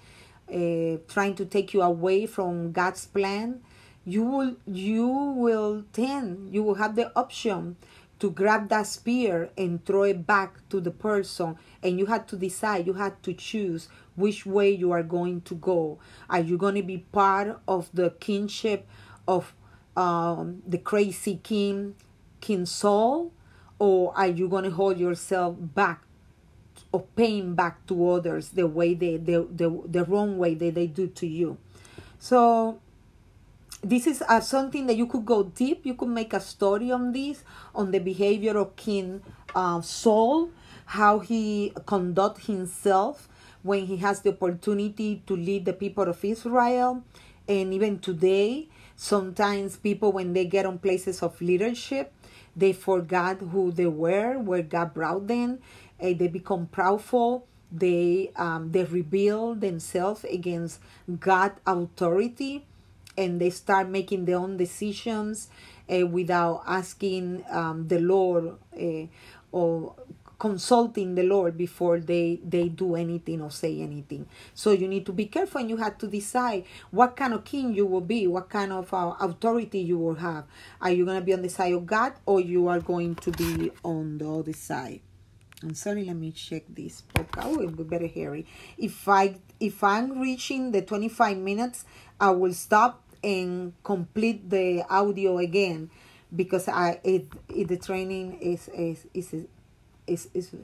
uh, 0.48 0.98
trying 1.08 1.34
to 1.34 1.44
take 1.44 1.74
you 1.74 1.82
away 1.82 2.26
from 2.26 2.72
God's 2.72 3.06
plan, 3.06 3.60
you 4.08 4.22
will 4.22 4.56
you 4.66 5.06
will 5.06 5.84
tend 5.92 6.52
you 6.52 6.62
will 6.62 6.76
have 6.76 6.96
the 6.96 7.12
option 7.14 7.76
to 8.18 8.30
grab 8.30 8.68
that 8.70 8.86
spear 8.86 9.50
and 9.56 9.84
throw 9.84 10.02
it 10.02 10.26
back 10.26 10.66
to 10.70 10.80
the 10.80 10.90
person 10.90 11.56
and 11.82 11.98
you 11.98 12.06
had 12.06 12.26
to 12.26 12.36
decide 12.36 12.86
you 12.86 12.94
had 12.94 13.22
to 13.22 13.34
choose 13.34 13.88
which 14.16 14.46
way 14.46 14.70
you 14.70 14.90
are 14.90 15.04
going 15.04 15.40
to 15.42 15.54
go. 15.54 15.98
Are 16.28 16.40
you 16.40 16.58
going 16.58 16.74
to 16.74 16.82
be 16.82 16.98
part 17.12 17.60
of 17.68 17.88
the 17.92 18.10
kingship 18.18 18.88
of 19.28 19.54
um, 19.94 20.62
the 20.66 20.78
crazy 20.78 21.38
king 21.42 21.94
king 22.40 22.64
saul 22.64 23.30
or 23.78 24.16
are 24.16 24.26
you 24.26 24.48
going 24.48 24.64
to 24.64 24.70
hold 24.70 24.98
yourself 24.98 25.54
back 25.58 26.02
or 26.92 27.02
paying 27.14 27.54
back 27.54 27.86
to 27.88 28.08
others 28.08 28.48
the 28.50 28.66
way 28.66 28.94
they 28.94 29.18
the, 29.18 29.46
the, 29.54 29.82
the 29.86 30.04
wrong 30.04 30.38
way 30.38 30.54
that 30.54 30.74
they 30.74 30.86
do 30.86 31.08
to 31.08 31.26
you? 31.26 31.58
So 32.18 32.80
this 33.82 34.06
is 34.06 34.22
uh, 34.22 34.40
something 34.40 34.86
that 34.86 34.96
you 34.96 35.06
could 35.06 35.24
go 35.24 35.44
deep. 35.44 35.86
You 35.86 35.94
could 35.94 36.08
make 36.08 36.32
a 36.32 36.40
story 36.40 36.90
on 36.90 37.12
this, 37.12 37.44
on 37.74 37.90
the 37.90 38.00
behavior 38.00 38.56
of 38.58 38.74
King 38.76 39.22
uh, 39.54 39.80
Saul, 39.82 40.50
how 40.86 41.20
he 41.20 41.72
conduct 41.86 42.46
himself 42.46 43.28
when 43.62 43.86
he 43.86 43.98
has 43.98 44.20
the 44.22 44.30
opportunity 44.30 45.22
to 45.26 45.36
lead 45.36 45.64
the 45.64 45.72
people 45.72 46.08
of 46.08 46.24
Israel. 46.24 47.04
And 47.48 47.72
even 47.72 48.00
today, 48.00 48.68
sometimes 48.96 49.76
people, 49.76 50.12
when 50.12 50.32
they 50.32 50.44
get 50.44 50.66
on 50.66 50.78
places 50.78 51.22
of 51.22 51.40
leadership, 51.40 52.12
they 52.56 52.72
forgot 52.72 53.38
who 53.38 53.70
they 53.70 53.86
were, 53.86 54.38
where 54.38 54.62
God 54.62 54.92
brought 54.92 55.28
them. 55.28 55.60
Uh, 56.00 56.14
they 56.18 56.28
become 56.28 56.68
proudful. 56.72 57.42
They 57.70 58.32
um, 58.34 58.72
they 58.72 58.84
rebel 58.84 59.54
themselves 59.54 60.24
against 60.24 60.80
God 61.20 61.52
authority 61.66 62.64
and 63.18 63.40
they 63.40 63.50
start 63.50 63.88
making 63.88 64.24
their 64.24 64.36
own 64.38 64.56
decisions 64.56 65.48
uh, 65.92 66.06
without 66.06 66.62
asking 66.66 67.44
um, 67.50 67.88
the 67.88 67.98
Lord 67.98 68.54
uh, 68.80 69.06
or 69.52 69.94
consulting 70.38 71.16
the 71.16 71.24
Lord 71.24 71.58
before 71.58 71.98
they 71.98 72.38
they 72.44 72.68
do 72.68 72.94
anything 72.94 73.42
or 73.42 73.50
say 73.50 73.80
anything. 73.80 74.26
So 74.54 74.70
you 74.70 74.86
need 74.86 75.04
to 75.06 75.12
be 75.12 75.26
careful, 75.26 75.60
and 75.60 75.68
you 75.68 75.76
have 75.78 75.98
to 75.98 76.06
decide 76.06 76.64
what 76.90 77.16
kind 77.16 77.34
of 77.34 77.44
king 77.44 77.74
you 77.74 77.86
will 77.86 78.06
be, 78.06 78.26
what 78.26 78.48
kind 78.48 78.72
of 78.72 78.92
uh, 78.94 79.14
authority 79.20 79.80
you 79.80 79.98
will 79.98 80.14
have. 80.16 80.44
Are 80.80 80.90
you 80.90 81.04
going 81.04 81.18
to 81.18 81.24
be 81.24 81.34
on 81.34 81.42
the 81.42 81.48
side 81.48 81.74
of 81.74 81.86
God, 81.86 82.14
or 82.24 82.40
you 82.40 82.68
are 82.68 82.80
going 82.80 83.16
to 83.16 83.32
be 83.32 83.72
on 83.82 84.18
the 84.18 84.30
other 84.30 84.52
side? 84.52 85.00
I'm 85.62 85.74
sorry. 85.74 86.04
Let 86.04 86.16
me 86.16 86.30
check 86.30 86.64
this 86.68 87.02
podcast. 87.12 87.44
Oh, 87.44 87.60
it 87.60 87.90
better 87.90 88.06
hurry. 88.06 88.46
If 88.76 89.08
I 89.08 89.36
if 89.58 89.82
I'm 89.82 90.20
reaching 90.20 90.70
the 90.70 90.82
25 90.82 91.36
minutes, 91.38 91.84
I 92.20 92.30
will 92.30 92.54
stop 92.54 93.02
and 93.22 93.72
complete 93.82 94.48
the 94.48 94.84
audio 94.88 95.38
again 95.38 95.90
because 96.34 96.68
I 96.68 97.00
it, 97.04 97.26
it 97.48 97.68
the 97.68 97.76
training 97.76 98.38
is 98.40 98.68
is 98.68 99.06
is 99.14 99.34
is 100.06 100.28
is, 100.34 100.54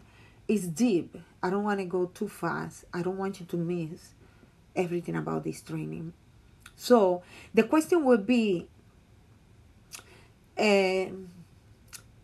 is 0.48 0.68
deep. 0.68 1.16
I 1.42 1.50
don't 1.50 1.64
want 1.64 1.80
to 1.80 1.86
go 1.86 2.06
too 2.06 2.28
fast. 2.28 2.84
I 2.92 3.02
don't 3.02 3.18
want 3.18 3.40
you 3.40 3.46
to 3.46 3.56
miss 3.56 4.14
everything 4.74 5.16
about 5.16 5.44
this 5.44 5.60
training. 5.60 6.12
So 6.76 7.22
the 7.52 7.62
question 7.64 8.04
would 8.04 8.26
be 8.26 8.68
uh, 10.58 11.06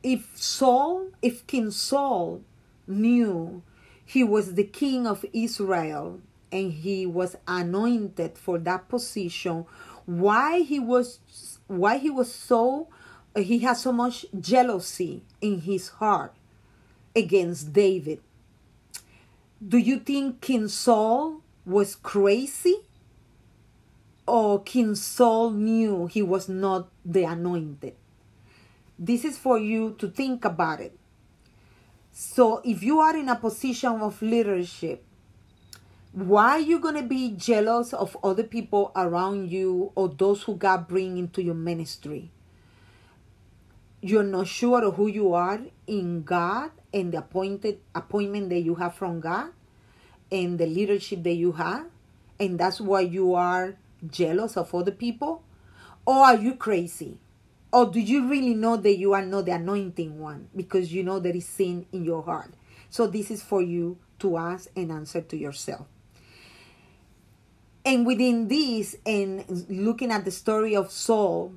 if 0.03 0.31
Saul, 0.35 1.09
if 1.23 1.47
King 1.47 1.71
Saul 1.71 2.43
knew 2.87 3.63
he 4.05 4.25
was 4.25 4.55
the 4.55 4.65
king 4.65 5.07
of 5.07 5.25
Israel 5.33 6.21
and 6.51 6.73
he 6.73 7.07
was 7.07 7.37
anointed 7.47 8.37
for 8.37 8.59
that 8.59 8.89
position, 8.89 9.67
why 10.11 10.61
he 10.63 10.81
was 10.81 11.21
why 11.69 11.99
he 11.99 12.11
was 12.11 12.35
so 12.35 12.89
uh, 13.37 13.41
he 13.41 13.61
has 13.61 13.81
so 13.81 13.93
much 13.93 14.27
jealousy 14.41 15.23
in 15.41 15.61
his 15.61 15.89
heart 16.03 16.35
against 17.15 17.73
David. 17.73 18.21
Do 19.63 19.79
you 19.79 20.01
think 20.01 20.41
King 20.41 20.67
Saul 20.67 21.43
was 21.65 21.95
crazy? 21.95 22.79
Or 24.27 24.61
King 24.63 24.97
Saul 24.97 25.53
knew 25.53 26.07
he 26.07 26.23
was 26.23 26.49
not 26.49 26.89
the 27.05 27.25
anointed? 27.25 27.95
This 28.99 29.25
is 29.25 29.39
for 29.39 29.59
you 29.59 29.95
to 29.99 30.09
think 30.09 30.45
about 30.45 30.81
it. 30.81 30.99
So, 32.13 32.61
if 32.65 32.83
you 32.83 32.99
are 32.99 33.17
in 33.17 33.29
a 33.29 33.37
position 33.37 34.01
of 34.01 34.21
leadership, 34.21 35.05
why 36.13 36.51
are 36.51 36.61
you 36.61 36.81
going 36.81 36.97
to 36.97 37.05
be 37.05 37.31
jealous 37.31 37.93
of 37.93 38.17
other 38.25 38.43
people 38.43 38.91
around 38.97 39.51
you 39.51 39.93
or 39.95 40.09
those 40.09 40.43
who 40.43 40.57
God 40.57 40.89
bring 40.89 41.17
into 41.17 41.41
your 41.41 41.55
ministry? 41.55 42.33
You're 44.01 44.25
not 44.25 44.49
sure 44.49 44.85
of 44.85 44.97
who 44.97 45.07
you 45.07 45.35
are 45.35 45.61
in 45.87 46.25
God 46.25 46.73
and 46.93 47.13
the 47.13 47.19
appointed 47.19 47.79
appointment 47.95 48.51
that 48.51 48.61
you 48.61 48.75
have 48.77 48.95
from 48.97 49.21
God 49.21 49.51
and 50.33 50.59
the 50.59 50.67
leadership 50.67 51.23
that 51.23 51.35
you 51.35 51.53
have, 51.53 51.87
and 52.41 52.59
that's 52.59 52.81
why 52.81 53.03
you 53.03 53.35
are 53.35 53.77
jealous 54.09 54.57
of 54.57 54.75
other 54.75 54.91
people? 54.91 55.45
Or 56.07 56.25
are 56.25 56.37
you 56.37 56.57
crazy? 56.57 57.19
Or 57.73 57.87
do 57.87 58.01
you 58.01 58.29
really 58.29 58.55
know 58.55 58.77
that 58.77 58.99
you 58.99 59.13
are 59.13 59.25
not 59.25 59.47
the 59.47 59.53
anointing 59.53 60.19
one 60.19 60.49
because 60.57 60.93
you 60.93 61.05
know 61.05 61.21
there 61.21 61.37
is 61.37 61.47
sin 61.47 61.87
in 61.93 62.05
your 62.05 62.25
heart? 62.25 62.53
So 62.89 63.07
this 63.07 63.31
is 63.31 63.43
for 63.43 63.63
you 63.63 63.99
to 64.19 64.39
ask 64.39 64.69
and 64.75 64.91
answer 64.91 65.21
to 65.21 65.37
yourself. 65.37 65.87
And 67.85 68.07
within 68.07 68.49
this, 68.49 68.97
and 69.07 69.67
looking 69.69 70.11
at 70.11 70.25
the 70.25 70.31
story 70.31 70.77
of 70.77 70.91
Saul, 70.91 71.55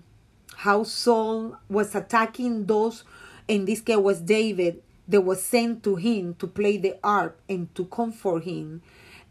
how 0.55 0.83
Saul 0.83 1.57
was 1.69 1.93
attacking 1.95 2.65
those, 2.65 3.03
in 3.47 3.65
this 3.65 3.81
case 3.81 3.97
was 3.97 4.21
David, 4.21 4.81
that 5.07 5.21
was 5.21 5.43
sent 5.43 5.83
to 5.83 5.95
him 5.95 6.35
to 6.35 6.47
play 6.47 6.77
the 6.77 6.97
harp 7.03 7.39
and 7.49 7.73
to 7.75 7.85
comfort 7.85 8.45
him. 8.45 8.81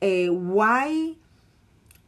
Uh, 0.02 0.32
why 0.32 1.14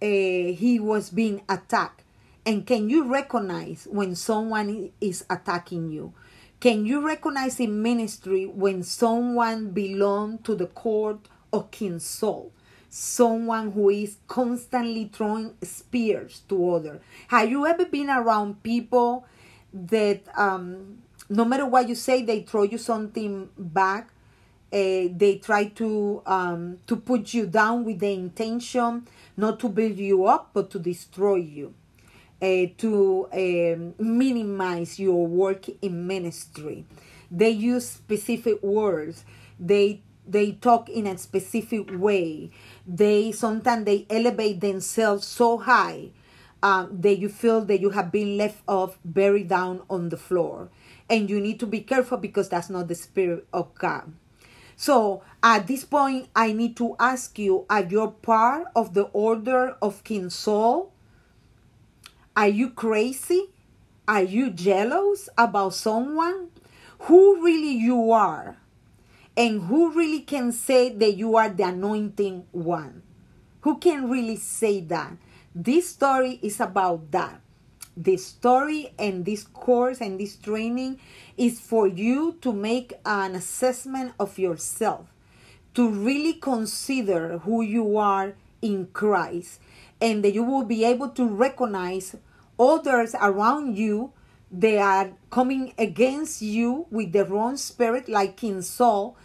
uh, 0.03 0.07
he 0.07 0.79
was 0.79 1.11
being 1.11 1.41
attacked. 1.49 2.03
And 2.45 2.67
can 2.67 2.91
you 2.91 3.05
recognize 3.05 3.89
when 3.91 4.15
someone 4.15 4.91
is 5.01 5.25
attacking 5.31 5.91
you? 5.91 6.13
Can 6.61 6.85
you 6.85 7.07
recognize 7.07 7.59
in 7.59 7.83
ministry 7.83 8.45
when 8.45 8.83
someone 8.83 9.71
belonged 9.71 10.45
to 10.45 10.55
the 10.55 10.67
court 10.67 11.21
of 11.53 11.71
King 11.71 12.01
Saul? 12.01 12.53
Someone 12.97 13.73
who 13.73 13.91
is 13.91 14.19
constantly 14.29 15.11
throwing 15.13 15.53
spears 15.63 16.43
to 16.49 16.75
others. 16.75 17.01
Have 17.27 17.51
you 17.51 17.67
ever 17.67 17.87
been 17.87 18.09
around 18.09 18.63
people 18.63 19.27
that 19.73 20.23
um, 20.39 20.99
no 21.29 21.45
matter 21.45 21.67
what 21.67 21.89
you 21.89 21.97
say, 21.97 22.23
they 22.23 22.43
throw 22.43 22.63
you 22.63 22.79
something 22.79 23.49
back? 23.59 24.11
Uh, 24.73 25.11
they 25.17 25.41
try 25.43 25.65
to 25.65 26.23
um, 26.25 26.79
to 26.87 26.95
put 26.95 27.35
you 27.35 27.47
down 27.47 27.85
with 27.85 27.99
the 27.99 28.13
intention 28.13 29.09
not 29.37 29.59
to 29.59 29.69
build 29.69 29.99
you 29.99 30.27
up, 30.27 30.51
but 30.53 30.71
to 30.71 30.79
destroy 30.79 31.37
you, 31.37 31.75
uh, 32.41 32.67
to 32.79 33.29
um, 33.33 33.95
minimize 33.99 35.01
your 35.01 35.27
work 35.27 35.67
in 35.83 36.07
ministry. 36.07 36.85
They 37.29 37.51
use 37.51 37.89
specific 37.89 38.63
words. 38.63 39.25
They 39.59 40.01
they 40.27 40.53
talk 40.53 40.89
in 40.89 41.07
a 41.07 41.19
specific 41.19 41.89
way 41.93 42.51
they 42.87 43.33
sometimes 43.33 43.85
they 43.85 44.07
elevate 44.11 44.61
themselves 44.61 45.27
so 45.27 45.59
high 45.59 46.11
um, 46.63 47.01
that 47.01 47.19
you 47.19 47.29
feel 47.29 47.65
that 47.65 47.81
you 47.81 47.91
have 47.91 48.11
been 48.11 48.37
left 48.37 48.63
off 48.67 48.99
buried 49.05 49.49
down 49.49 49.83
on 49.91 50.09
the 50.09 50.17
floor. 50.17 50.71
And 51.09 51.29
you 51.29 51.41
need 51.41 51.61
to 51.61 51.67
be 51.67 51.81
careful 51.81 52.17
because 52.17 52.49
that's 52.49 52.71
not 52.71 52.89
the 52.89 52.95
spirit 52.95 53.47
of 53.53 53.75
god. 53.75 54.13
So 54.77 55.23
at 55.43 55.67
this 55.67 55.85
point 55.85 56.29
i 56.35 56.53
need 56.53 56.77
to 56.79 56.97
ask 56.99 57.39
you 57.39 57.65
are 57.71 57.85
you 57.85 58.15
part 58.23 58.67
of 58.75 58.95
the 58.95 59.05
order 59.13 59.77
of 59.81 60.03
king 60.05 60.31
saul? 60.31 60.93
Are 62.37 62.49
you 62.49 62.71
crazy? 62.71 63.51
Are 64.09 64.23
you 64.23 64.51
jealous 64.51 65.29
about 65.39 65.75
someone? 65.75 66.49
Who 67.01 67.45
really 67.45 67.73
you 67.73 68.11
are 68.11 68.57
And 69.37 69.63
who 69.63 69.91
really 69.93 70.21
can 70.21 70.53
say 70.53 70.91
that 70.91 71.17
you 71.17 71.37
are 71.37 71.49
the 71.49 71.65
anointing 71.65 72.47
one? 72.53 73.03
Who 73.63 73.79
can 73.79 74.09
really 74.09 74.37
say 74.37 74.81
that? 74.83 75.17
This 75.55 75.89
story 75.89 76.39
is 76.43 76.61
about 76.61 77.11
that. 77.11 77.41
This 77.97 78.27
story 78.27 78.93
and 78.99 79.25
this 79.25 79.45
course 79.45 80.01
and 80.01 80.21
this 80.21 80.37
training 80.37 81.01
is 81.37 81.61
for 81.61 81.87
you 81.87 82.37
to 82.43 82.53
make 82.53 82.95
an 83.05 83.35
assessment 83.35 84.13
of 84.21 84.39
yourself, 84.39 85.07
to 85.75 85.89
really 85.89 86.35
consider 86.35 87.39
who 87.39 87.63
you 87.63 87.97
are 87.97 88.35
in 88.63 88.89
Christ, 88.93 89.61
and 90.01 90.25
that 90.25 90.35
you 90.35 90.43
will 90.43 90.65
be 90.65 90.85
able 90.85 91.09
to 91.11 91.25
recognize 91.27 92.17
others 92.59 93.15
around 93.21 93.77
you 93.77 94.13
they 94.51 94.79
are 94.79 95.11
coming 95.31 95.75
against 95.79 96.41
you 96.41 96.87
with 96.91 97.13
the 97.13 97.25
wrong 97.25 97.57
spirit 97.57 98.09
like 98.09 98.37
king 98.37 98.63
saul 98.63 99.17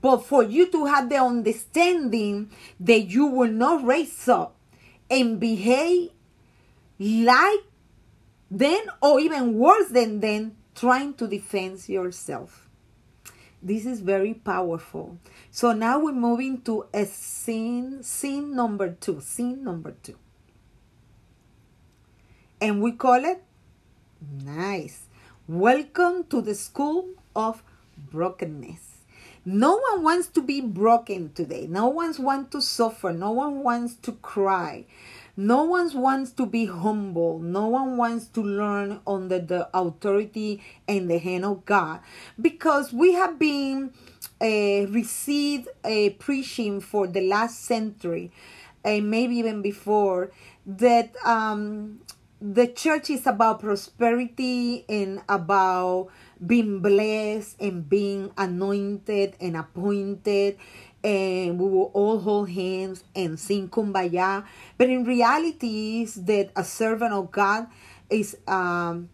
but 0.00 0.24
for 0.24 0.42
you 0.42 0.66
to 0.66 0.86
have 0.86 1.08
the 1.08 1.16
understanding 1.16 2.50
that 2.80 3.02
you 3.02 3.26
will 3.26 3.50
not 3.50 3.84
raise 3.84 4.28
up 4.28 4.56
and 5.08 5.38
behave 5.38 6.10
like 6.98 7.60
then 8.50 8.86
or 9.00 9.20
even 9.20 9.54
worse 9.54 9.88
than 9.90 10.20
then 10.20 10.56
trying 10.74 11.14
to 11.14 11.28
defend 11.28 11.88
yourself. 11.88 12.68
This 13.62 13.86
is 13.86 14.00
very 14.00 14.34
powerful. 14.34 15.18
So 15.50 15.72
now 15.72 16.00
we're 16.00 16.12
moving 16.12 16.60
to 16.62 16.86
a 16.92 17.06
scene 17.06 18.02
scene 18.02 18.54
number 18.54 18.90
two 18.90 19.20
scene 19.20 19.62
number 19.62 19.94
two. 20.02 20.18
And 22.60 22.82
we 22.82 22.92
call 22.92 23.24
it 23.24 23.42
nice. 24.42 25.06
Welcome 25.46 26.24
to 26.24 26.40
the 26.40 26.54
school 26.54 27.10
of 27.36 27.62
brokenness 27.96 28.93
no 29.44 29.76
one 29.76 30.02
wants 30.02 30.28
to 30.28 30.42
be 30.42 30.60
broken 30.60 31.32
today. 31.34 31.66
No 31.68 31.88
one 31.88 32.14
wants 32.18 32.50
to 32.52 32.62
suffer. 32.62 33.12
No 33.12 33.32
one 33.32 33.62
wants 33.62 33.94
to 33.96 34.12
cry. 34.12 34.86
No 35.36 35.64
one 35.64 35.90
wants 36.00 36.30
to 36.32 36.46
be 36.46 36.66
humble. 36.66 37.40
No 37.40 37.68
one 37.68 37.96
wants 37.96 38.26
to 38.28 38.42
learn 38.42 39.00
under 39.06 39.38
the 39.40 39.68
authority 39.74 40.62
and 40.88 41.10
the 41.10 41.18
hand 41.18 41.44
of 41.44 41.64
God 41.64 42.00
because 42.40 42.92
we 42.92 43.12
have 43.14 43.38
been 43.38 43.92
uh, 44.40 44.86
received 44.90 45.68
a 45.84 46.10
preaching 46.10 46.80
for 46.80 47.06
the 47.06 47.20
last 47.20 47.64
century 47.64 48.30
and 48.84 49.10
maybe 49.10 49.36
even 49.36 49.60
before 49.60 50.30
that 50.66 51.14
um, 51.24 52.00
the 52.40 52.66
church 52.66 53.10
is 53.10 53.26
about 53.26 53.60
prosperity 53.60 54.84
and 54.88 55.22
about 55.28 56.08
being 56.44 56.80
blessed 56.80 57.56
and 57.60 57.88
being 57.88 58.32
anointed 58.36 59.36
and 59.40 59.56
appointed. 59.56 60.58
And 61.02 61.58
we 61.58 61.68
will 61.68 61.90
all 61.92 62.18
hold 62.18 62.50
hands 62.50 63.04
and 63.14 63.38
sing 63.38 63.68
kumbaya. 63.68 64.44
But 64.78 64.88
in 64.88 65.04
reality 65.04 66.02
is 66.02 66.14
that 66.24 66.50
a 66.56 66.64
servant 66.64 67.12
of 67.12 67.30
god 67.30 67.66
is 68.08 68.36
um 68.46 69.10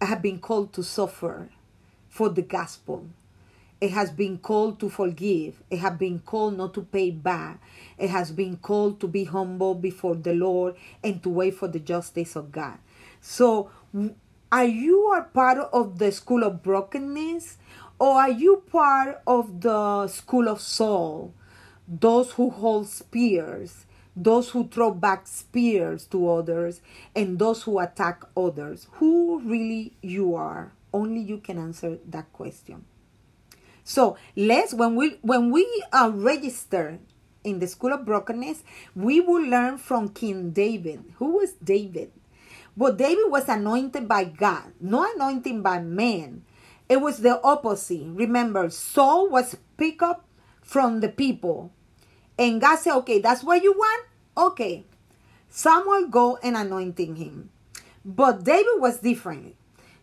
have 0.00 0.22
been 0.22 0.38
called 0.38 0.72
to 0.74 0.82
suffer 0.82 1.48
for 2.08 2.28
the 2.28 2.42
gospel. 2.42 3.06
It 3.80 3.90
has 3.90 4.10
been 4.10 4.38
called 4.38 4.80
to 4.80 4.88
forgive. 4.88 5.62
It 5.70 5.78
has 5.80 5.98
been 5.98 6.20
called 6.20 6.56
not 6.56 6.72
to 6.74 6.82
pay 6.82 7.10
back. 7.10 7.60
It 7.98 8.08
has 8.08 8.32
been 8.32 8.56
called 8.56 9.00
to 9.00 9.08
be 9.08 9.24
humble 9.24 9.74
before 9.74 10.14
the 10.14 10.32
lord 10.32 10.76
and 11.04 11.22
to 11.22 11.28
wait 11.28 11.54
for 11.54 11.68
the 11.68 11.78
justice 11.80 12.36
of 12.36 12.52
god. 12.52 12.78
So 13.20 13.70
are 14.52 14.64
you 14.64 15.12
a 15.12 15.22
part 15.22 15.58
of 15.58 15.98
the 15.98 16.12
school 16.12 16.44
of 16.44 16.62
brokenness? 16.62 17.58
Or 17.98 18.20
are 18.20 18.30
you 18.30 18.62
part 18.70 19.22
of 19.26 19.60
the 19.60 20.06
school 20.08 20.48
of 20.48 20.60
Saul? 20.60 21.32
Those 21.88 22.32
who 22.32 22.50
hold 22.50 22.88
spears 22.88 23.86
those 24.16 24.48
who 24.50 24.66
throw 24.66 24.92
back 24.92 25.26
spears 25.28 26.06
to 26.06 26.28
others 26.28 26.80
and 27.14 27.38
those 27.38 27.64
who 27.64 27.78
attack 27.78 28.24
others. 28.34 28.88
Who 28.92 29.40
really 29.40 29.92
you 30.00 30.34
are? 30.34 30.72
Only 30.92 31.20
you 31.20 31.38
can 31.38 31.58
answer 31.58 31.98
that 32.08 32.32
question. 32.32 32.86
So 33.84 34.16
let's 34.34 34.72
when 34.72 34.96
we 34.96 35.18
when 35.20 35.52
we 35.52 35.66
uh, 35.92 36.10
register 36.14 36.98
in 37.44 37.60
the 37.60 37.68
school 37.68 37.92
of 37.92 38.04
brokenness 38.04 38.64
we 38.96 39.20
will 39.20 39.44
learn 39.44 39.78
from 39.78 40.08
king 40.08 40.50
david. 40.50 41.04
Who 41.18 41.36
was 41.36 41.52
david 41.62 42.10
but 42.76 42.98
David 42.98 43.30
was 43.30 43.48
anointed 43.48 44.06
by 44.06 44.24
God, 44.24 44.72
no 44.80 45.06
anointing 45.14 45.62
by 45.62 45.80
man. 45.80 46.44
It 46.88 47.00
was 47.00 47.18
the 47.18 47.42
opposite. 47.42 48.06
Remember, 48.06 48.68
Saul 48.70 49.28
was 49.28 49.56
picked 49.76 50.02
up 50.02 50.24
from 50.62 51.00
the 51.00 51.08
people. 51.08 51.72
And 52.38 52.60
God 52.60 52.76
said, 52.78 52.94
okay, 52.98 53.18
that's 53.18 53.42
what 53.42 53.62
you 53.62 53.72
want? 53.72 54.06
Okay. 54.36 54.84
Samuel 55.48 56.08
go 56.08 56.38
and 56.42 56.56
anointing 56.56 57.16
him. 57.16 57.50
But 58.04 58.44
David 58.44 58.78
was 58.78 58.98
different. 58.98 59.56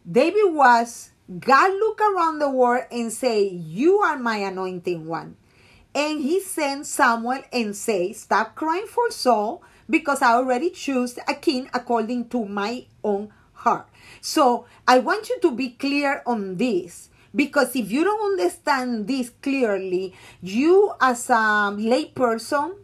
David 0.10 0.54
was, 0.54 1.12
God 1.40 1.72
look 1.72 2.02
around 2.02 2.40
the 2.40 2.50
world 2.50 2.86
and 2.92 3.14
say, 3.14 3.48
you 3.48 4.00
are 4.00 4.18
my 4.18 4.38
anointing 4.38 5.06
one. 5.06 5.38
And 5.96 6.22
he 6.22 6.42
sent 6.42 6.88
Samuel 6.88 7.44
and 7.54 7.76
say, 7.76 8.14
stop 8.14 8.56
crying 8.56 8.88
for 8.88 9.12
Saul 9.12 9.62
because 9.90 10.22
I 10.22 10.34
already 10.34 10.70
choose 10.70 11.18
a 11.28 11.34
king 11.34 11.70
according 11.74 12.30
to 12.30 12.46
my 12.46 12.86
own 13.04 13.32
heart. 13.54 13.88
So 14.22 14.66
I 14.88 15.00
want 15.00 15.30
you 15.30 15.40
to 15.42 15.52
be 15.52 15.70
clear 15.70 16.22
on 16.26 16.58
this 16.58 17.10
because 17.36 17.76
if 17.76 17.92
you 17.92 18.04
don't 18.04 18.32
understand 18.40 19.08
this 19.08 19.30
clearly, 19.42 20.14
you 20.42 20.94
as 21.02 21.30
a 21.30 21.72
lay 21.72 22.06
person 22.06 22.76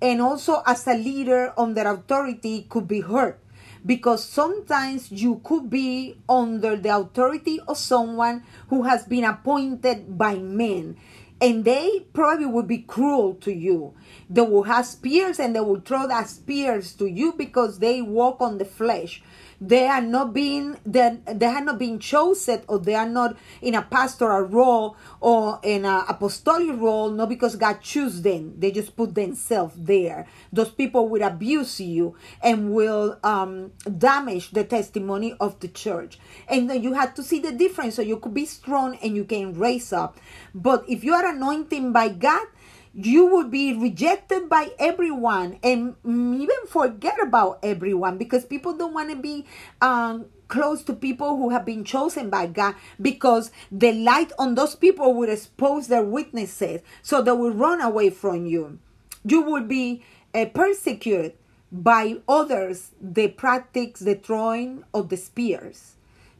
and 0.00 0.20
also 0.20 0.62
as 0.66 0.86
a 0.86 0.94
leader 0.94 1.52
under 1.56 1.82
authority 1.82 2.66
could 2.68 2.88
be 2.88 3.00
hurt 3.00 3.40
because 3.86 4.24
sometimes 4.24 5.12
you 5.12 5.40
could 5.44 5.70
be 5.70 6.18
under 6.28 6.76
the 6.76 6.90
authority 6.90 7.60
of 7.68 7.78
someone 7.78 8.42
who 8.68 8.82
has 8.82 9.04
been 9.04 9.24
appointed 9.24 10.18
by 10.18 10.34
men 10.34 10.96
and 11.40 11.64
they 11.64 12.06
probably 12.12 12.46
will 12.46 12.62
be 12.62 12.78
cruel 12.78 13.34
to 13.34 13.52
you. 13.52 13.94
They 14.30 14.40
will 14.40 14.64
have 14.64 14.86
spears 14.86 15.38
and 15.38 15.54
they 15.54 15.60
will 15.60 15.80
throw 15.80 16.06
that 16.08 16.28
spears 16.28 16.94
to 16.94 17.06
you 17.06 17.32
because 17.32 17.78
they 17.78 18.00
walk 18.00 18.40
on 18.40 18.58
the 18.58 18.64
flesh 18.64 19.22
they 19.60 19.86
are 19.86 20.00
not 20.00 20.34
being 20.34 20.76
they, 20.84 21.18
they 21.26 21.46
have 21.46 21.64
not 21.64 21.78
been 21.78 21.98
chosen 21.98 22.62
or 22.68 22.78
they 22.78 22.94
are 22.94 23.08
not 23.08 23.36
in 23.62 23.74
a 23.74 23.82
pastoral 23.82 24.42
role 24.42 24.96
or 25.20 25.60
in 25.62 25.84
an 25.84 26.04
apostolic 26.08 26.76
role 26.78 27.10
not 27.10 27.28
because 27.28 27.56
god 27.56 27.80
chose 27.80 28.22
them. 28.22 28.54
They 28.58 28.70
just 28.70 28.96
put 28.96 29.14
themselves 29.14 29.74
there. 29.76 30.26
Those 30.52 30.70
people 30.70 31.08
will 31.08 31.22
abuse 31.22 31.80
you 31.80 32.16
and 32.42 32.72
will 32.72 33.18
um, 33.22 33.72
damage 33.98 34.50
the 34.50 34.64
testimony 34.64 35.34
of 35.40 35.58
the 35.60 35.68
church. 35.68 36.18
And 36.48 36.68
then 36.68 36.82
you 36.82 36.92
have 36.94 37.14
to 37.14 37.22
see 37.22 37.38
the 37.38 37.52
difference. 37.52 37.96
So 37.96 38.02
you 38.02 38.18
could 38.18 38.34
be 38.34 38.46
strong 38.46 38.96
and 39.02 39.16
you 39.16 39.24
can 39.24 39.54
raise 39.54 39.92
up. 39.92 40.18
But 40.54 40.84
if 40.88 41.04
you 41.04 41.14
are 41.14 41.26
anointed 41.26 41.92
by 41.92 42.08
god 42.08 42.46
you 42.96 43.26
will 43.26 43.44
be 43.48 43.74
rejected 43.74 44.48
by 44.48 44.70
everyone 44.78 45.58
and 45.62 45.94
even 46.04 46.56
forget 46.66 47.20
about 47.22 47.58
everyone 47.62 48.16
because 48.16 48.46
people 48.46 48.74
don't 48.74 48.94
want 48.94 49.10
to 49.10 49.16
be 49.16 49.44
um, 49.82 50.24
close 50.48 50.82
to 50.82 50.94
people 50.94 51.36
who 51.36 51.50
have 51.50 51.66
been 51.66 51.84
chosen 51.84 52.30
by 52.30 52.46
God 52.46 52.74
because 53.00 53.50
the 53.70 53.92
light 53.92 54.32
on 54.38 54.54
those 54.54 54.74
people 54.74 55.12
will 55.12 55.28
expose 55.28 55.88
their 55.88 56.02
witnesses. 56.02 56.80
so 57.02 57.20
they 57.20 57.32
will 57.32 57.50
run 57.52 57.82
away 57.82 58.08
from 58.08 58.46
you. 58.46 58.78
You 59.24 59.42
will 59.42 59.64
be 59.64 60.02
uh, 60.32 60.46
persecuted 60.46 61.34
by 61.70 62.16
others 62.26 62.92
they 62.98 63.28
practice 63.28 64.00
the 64.00 64.14
throwing 64.14 64.84
of 64.94 65.10
the 65.10 65.18
spears. 65.18 65.96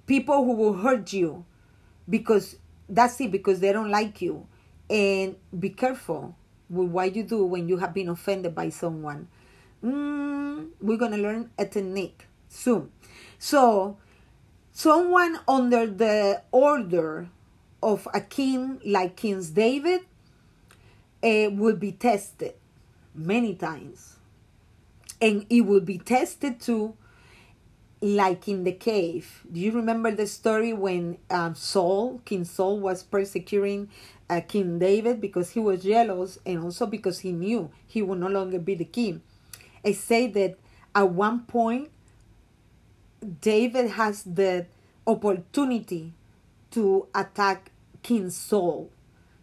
People 0.07 0.45
who 0.45 0.53
will 0.53 0.75
hurt 0.75 1.13
you 1.13 1.45
because 2.09 2.57
that's 2.89 3.21
it, 3.21 3.31
because 3.31 3.61
they 3.61 3.73
don't 3.73 3.91
like 3.91 4.23
you. 4.23 4.47
And 4.89 5.35
be 5.59 5.71
careful 5.71 6.37
with 6.69 6.89
what 6.89 7.15
you 7.15 7.23
do 7.23 7.45
when 7.45 7.69
you 7.69 7.79
have 7.79 7.95
been 7.95 8.09
offended 8.09 8.55
by 8.55 8.69
someone. 8.69 9.29
Mm, 9.85 10.69
we're 10.81 10.97
going 10.97 11.13
to 11.13 11.19
learn 11.19 11.51
a 11.59 11.67
technique 11.67 12.27
soon. 12.49 12.91
So, 13.39 13.99
someone 14.73 15.39
under 15.47 15.87
the 15.87 16.43
order 16.51 17.29
of 17.83 18.09
a 18.13 18.21
king 18.21 18.81
like 18.85 19.17
King 19.17 19.43
David 19.53 20.01
uh, 21.23 21.51
will 21.51 21.77
be 21.77 21.93
tested 21.93 22.55
many 23.15 23.55
times. 23.55 24.17
And 25.21 25.47
it 25.49 25.63
will 25.63 25.81
be 25.81 25.99
tested 25.99 26.61
too, 26.61 26.95
like 28.01 28.49
in 28.49 28.65
the 28.65 28.73
cave. 28.73 29.45
Do 29.51 29.61
you 29.61 29.73
remember 29.73 30.11
the 30.11 30.27
story 30.27 30.73
when 30.73 31.19
um, 31.31 31.55
Saul, 31.55 32.21
King 32.25 32.45
Saul, 32.45 32.79
was 32.81 33.03
persecuting 33.03 33.89
uh, 34.29 34.41
King 34.47 34.79
David 34.79 35.21
because 35.21 35.51
he 35.51 35.61
was 35.61 35.83
jealous 35.83 36.39
and 36.45 36.63
also 36.63 36.87
because 36.87 37.21
he 37.21 37.33
knew 37.33 37.71
he 37.87 38.03
would 38.03 38.19
no 38.21 38.29
longer 38.29 38.59
be 38.59 38.75
the 38.75 38.85
king. 38.85 39.23
I 39.85 39.93
say 39.93 40.27
that 40.29 40.59
at 40.95 41.11
one 41.11 41.41
point, 41.43 41.91
David 43.41 43.91
has 43.93 44.23
the 44.25 44.67
opportunity 45.07 46.13
to 46.73 47.07
attack 47.15 47.71
King 48.03 48.31
Saul 48.31 48.91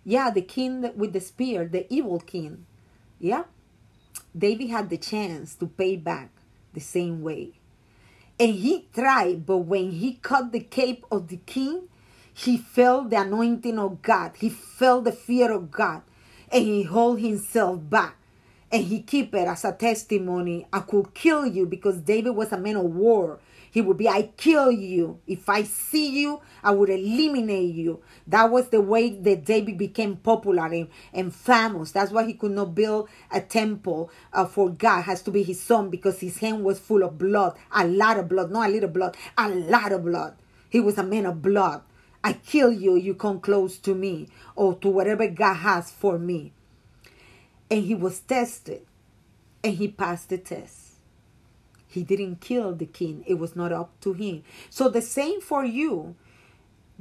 Yeah, 0.06 0.30
the 0.32 0.42
king 0.42 0.92
with 0.98 1.14
the 1.14 1.22
spear, 1.22 1.68
the 1.68 1.86
evil 1.94 2.20
king. 2.20 2.66
Yeah. 3.20 3.46
David 4.38 4.70
had 4.70 4.90
the 4.90 4.98
chance 4.98 5.56
to 5.56 5.68
pay 5.68 5.96
back 5.98 6.32
the 6.74 6.82
same 6.82 7.22
way. 7.24 7.54
And 8.40 8.56
he 8.56 8.88
tried, 8.94 9.46
but 9.46 9.60
when 9.60 9.92
he 9.92 10.16
cut 10.16 10.52
the 10.52 10.60
cape 10.62 11.06
of 11.12 11.30
the 11.30 11.38
king, 11.38 11.84
he 12.34 12.58
felt 12.58 13.10
the 13.12 13.22
anointing 13.22 13.80
of 13.80 14.02
God. 14.02 14.34
He 14.40 14.50
felt 14.50 15.06
the 15.06 15.14
fear 15.14 15.52
of 15.52 15.72
God. 15.72 16.04
And 16.52 16.64
he 16.66 16.84
held 16.84 17.20
himself 17.22 17.80
back. 17.90 18.18
And 18.72 18.84
he 18.86 19.02
keep 19.02 19.36
it 19.36 19.48
as 19.48 19.66
a 19.66 19.72
testimony. 19.74 20.68
I 20.74 20.82
could 20.82 21.14
kill 21.14 21.46
you 21.46 21.66
because 21.66 21.98
David 22.00 22.32
was 22.32 22.52
a 22.52 22.58
man 22.58 22.78
of 22.78 22.86
war. 22.86 23.40
He 23.74 23.82
would 23.82 23.98
be, 23.98 24.08
I 24.08 24.30
kill 24.38 24.72
you. 24.72 25.20
If 25.26 25.50
I 25.50 25.64
see 25.64 26.22
you, 26.22 26.42
I 26.64 26.70
would 26.70 26.92
eliminate 26.92 27.74
you. 27.74 28.04
That 28.28 28.52
was 28.52 28.70
the 28.70 28.80
way 28.80 29.10
that 29.10 29.46
David 29.46 29.80
became 29.80 30.18
popular 30.18 30.68
and, 30.68 30.90
and 31.12 31.34
famous. 31.34 31.90
That's 31.92 32.12
why 32.12 32.24
he 32.24 32.36
could 32.36 32.52
not 32.52 32.76
build 32.76 33.10
a 33.32 33.42
temple 33.42 34.12
uh, 34.32 34.46
for 34.46 34.70
God. 34.70 35.00
It 35.00 35.04
has 35.06 35.24
to 35.24 35.32
be 35.32 35.42
his 35.42 35.60
son 35.60 35.90
because 35.90 36.20
his 36.20 36.38
hand 36.38 36.64
was 36.64 36.78
full 36.78 37.02
of 37.02 37.18
blood. 37.18 37.58
A 37.72 37.88
lot 37.88 38.20
of 38.20 38.30
blood, 38.30 38.52
not 38.52 38.70
a 38.70 38.72
little 38.72 38.90
blood, 38.90 39.18
a 39.40 39.50
lot 39.50 39.92
of 39.92 40.06
blood. 40.06 40.36
He 40.70 40.80
was 40.80 41.00
a 41.00 41.04
man 41.04 41.26
of 41.26 41.42
blood. 41.42 41.82
I 42.24 42.34
kill 42.34 42.72
you, 42.72 42.96
you 42.96 43.16
come 43.16 43.40
close 43.40 43.80
to 43.80 43.96
me 43.96 44.30
or 44.56 44.76
to 44.76 44.88
whatever 44.88 45.28
God 45.28 45.56
has 45.56 45.90
for 45.90 46.20
me. 46.20 46.54
And 47.72 47.84
he 47.86 47.96
was 47.96 48.20
tested 48.20 48.86
and 49.64 49.74
he 49.74 49.88
passed 49.88 50.30
the 50.30 50.38
test. 50.38 50.83
He 51.94 52.04
didn't 52.04 52.42
kill 52.42 52.74
the 52.74 52.86
king. 52.86 53.24
It 53.28 53.36
was 53.36 53.56
not 53.56 53.72
up 53.72 54.00
to 54.02 54.14
him. 54.14 54.44
So 54.70 54.90
the 54.90 55.02
same 55.02 55.42
for 55.42 55.64
you. 55.64 56.16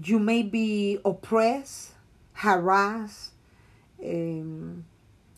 You 0.03 0.19
may 0.19 0.43
be 0.43 0.99
oppressed, 1.05 1.93
harassed, 2.35 3.33
um, 4.05 4.85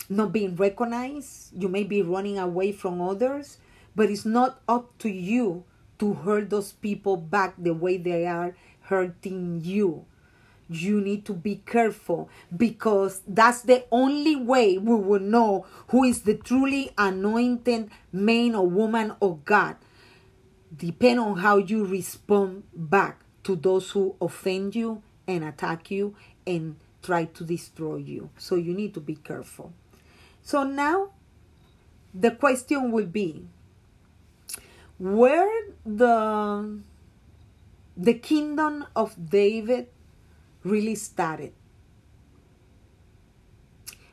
not 0.08 0.32
being 0.32 0.56
recognized. 0.56 1.52
You 1.60 1.68
may 1.68 1.84
be 1.84 2.02
running 2.02 2.38
away 2.38 2.72
from 2.72 3.00
others, 3.00 3.58
but 3.94 4.10
it's 4.10 4.24
not 4.24 4.60
up 4.68 4.98
to 4.98 5.08
you 5.08 5.64
to 5.98 6.14
hurt 6.14 6.50
those 6.50 6.72
people 6.72 7.16
back 7.16 7.54
the 7.56 7.74
way 7.74 7.96
they 7.96 8.26
are 8.26 8.56
hurting 8.82 9.60
you 9.62 10.04
you 10.68 11.00
need 11.00 11.24
to 11.26 11.32
be 11.32 11.56
careful 11.66 12.28
because 12.56 13.22
that's 13.26 13.62
the 13.62 13.84
only 13.90 14.36
way 14.36 14.78
we 14.78 14.94
will 14.94 15.20
know 15.20 15.66
who 15.88 16.04
is 16.04 16.22
the 16.22 16.34
truly 16.34 16.90
anointed 16.96 17.90
man 18.12 18.54
or 18.54 18.66
woman 18.66 19.14
of 19.20 19.44
God. 19.44 19.76
Depend 20.74 21.20
on 21.20 21.38
how 21.38 21.58
you 21.58 21.84
respond 21.84 22.64
back 22.74 23.20
to 23.44 23.56
those 23.56 23.90
who 23.90 24.16
offend 24.20 24.74
you 24.74 25.02
and 25.26 25.44
attack 25.44 25.90
you 25.90 26.16
and 26.46 26.76
try 27.02 27.26
to 27.26 27.44
destroy 27.44 27.96
you. 27.96 28.30
So 28.38 28.56
you 28.56 28.74
need 28.74 28.94
to 28.94 29.00
be 29.00 29.14
careful. 29.16 29.72
So 30.42 30.64
now 30.64 31.10
the 32.14 32.30
question 32.30 32.90
will 32.90 33.06
be 33.06 33.46
where 34.98 35.50
the 35.84 36.80
the 37.96 38.14
kingdom 38.14 38.86
of 38.96 39.30
David 39.30 39.88
really 40.64 40.94
started. 40.94 41.52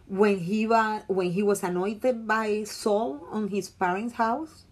When 0.08 0.40
he 0.40 0.68
was 0.68 1.04
when 1.08 1.32
he 1.32 1.42
was 1.42 1.64
anointed 1.64 2.28
by 2.28 2.66
Saul 2.66 3.26
on 3.32 3.48
his 3.48 3.70
parents' 3.70 4.16
house, 4.16 4.66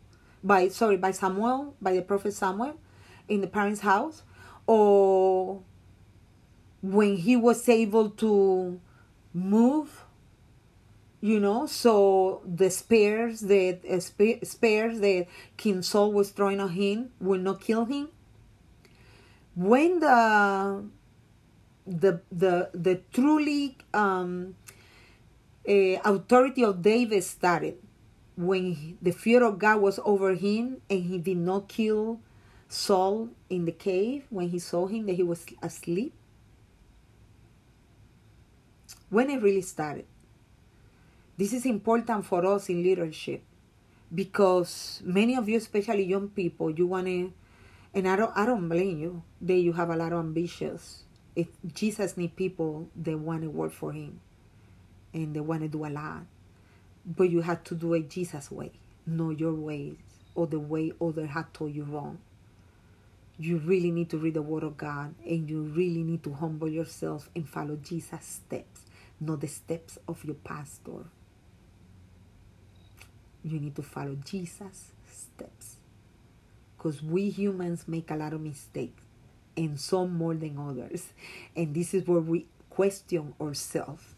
by 0.43 0.67
sorry 0.67 0.97
by 0.97 1.11
Samuel 1.11 1.75
by 1.81 1.93
the 1.93 2.01
prophet 2.01 2.33
Samuel 2.33 2.77
in 3.27 3.39
the 3.41 3.47
parents' 3.47 3.79
house, 3.79 4.23
or 4.67 5.63
when 6.81 7.15
he 7.15 7.35
was 7.35 7.67
able 7.69 8.09
to 8.09 8.79
move 9.33 10.05
you 11.21 11.39
know 11.39 11.65
so 11.65 12.41
the 12.45 12.69
spears 12.69 13.41
that 13.41 13.79
uh, 13.89 13.99
that 13.99 15.27
king 15.57 15.81
saul 15.81 16.11
was 16.13 16.31
throwing 16.31 16.59
on 16.59 16.69
him 16.69 17.11
will 17.19 17.39
not 17.39 17.61
kill 17.61 17.85
him. 17.85 18.09
When 19.55 19.99
the 19.99 20.85
the 21.89 22.21
the 22.31 22.69
the 22.73 23.01
truly 23.11 23.75
um, 23.93 24.55
uh, 25.67 25.97
authority 26.05 26.63
of 26.63 26.81
David 26.81 27.23
started 27.23 27.77
when 28.37 28.73
he, 28.73 28.95
the 29.01 29.11
fear 29.11 29.43
of 29.43 29.57
God 29.57 29.81
was 29.81 29.99
over 30.05 30.35
him 30.35 30.81
and 30.89 31.03
he 31.03 31.17
did 31.17 31.37
not 31.37 31.67
kill 31.67 32.21
Saul 32.69 33.29
in 33.49 33.65
the 33.65 33.71
cave 33.71 34.25
when 34.29 34.49
he 34.49 34.59
saw 34.59 34.87
him 34.87 35.07
that 35.07 35.13
he 35.13 35.23
was 35.23 35.45
asleep. 35.61 36.13
When 39.09 39.29
it 39.29 39.41
really 39.41 39.61
started. 39.61 40.05
This 41.37 41.53
is 41.53 41.65
important 41.65 42.25
for 42.25 42.45
us 42.45 42.69
in 42.69 42.83
leadership 42.83 43.41
because 44.13 45.01
many 45.03 45.35
of 45.35 45.49
you, 45.49 45.57
especially 45.57 46.03
young 46.03 46.29
people, 46.29 46.69
you 46.69 46.85
want 46.85 47.07
to, 47.07 47.33
and 47.93 48.07
I 48.07 48.15
don't, 48.15 48.31
I 48.35 48.45
don't 48.45 48.69
blame 48.69 48.99
you 48.99 49.23
that 49.41 49.55
you 49.55 49.73
have 49.73 49.89
a 49.89 49.95
lot 49.95 50.13
of 50.13 50.19
ambitions 50.19 51.05
if 51.39 51.47
Jesus 51.73 52.17
need 52.17 52.35
people 52.35 52.89
they 52.95 53.15
want 53.15 53.43
to 53.43 53.49
work 53.49 53.71
for 53.71 53.93
him 53.93 54.19
and 55.13 55.33
they 55.33 55.39
want 55.39 55.61
to 55.61 55.69
do 55.69 55.85
a 55.85 55.87
lot. 55.87 56.23
But 57.05 57.29
you 57.29 57.41
have 57.41 57.63
to 57.65 57.75
do 57.75 57.93
it 57.93 58.09
Jesus' 58.09 58.51
way, 58.51 58.71
not 59.05 59.39
your 59.39 59.53
ways 59.53 59.95
or 60.35 60.47
the 60.47 60.59
way 60.59 60.91
others 60.99 61.29
have 61.29 61.53
told 61.53 61.73
you 61.73 61.83
wrong. 61.83 62.19
You 63.37 63.57
really 63.57 63.89
need 63.89 64.09
to 64.09 64.17
read 64.17 64.33
the 64.33 64.41
Word 64.41 64.63
of 64.63 64.75
God 64.75 65.15
and 65.25 65.49
you 65.49 65.61
really 65.61 66.03
need 66.03 66.23
to 66.23 66.33
humble 66.33 66.67
yourself 66.67 67.29
and 67.33 67.47
follow 67.47 67.77
Jesus' 67.77 68.25
steps, 68.25 68.81
not 69.21 69.39
the 69.39 69.47
steps 69.47 69.97
of 70.09 70.25
your 70.25 70.35
pastor. 70.35 71.05
You 73.45 73.61
need 73.61 73.77
to 73.77 73.81
follow 73.81 74.17
Jesus' 74.25 74.91
steps. 75.09 75.77
Because 76.77 77.01
we 77.01 77.29
humans 77.29 77.87
make 77.87 78.11
a 78.11 78.15
lot 78.15 78.33
of 78.33 78.41
mistakes 78.41 79.03
and 79.59 79.79
some 79.79 80.17
more 80.17 80.33
than 80.33 80.57
others. 80.57 81.09
And 81.55 81.75
this 81.75 81.93
is 81.93 82.07
where 82.07 82.21
we 82.21 82.45
question 82.69 83.33
ourselves 83.41 84.15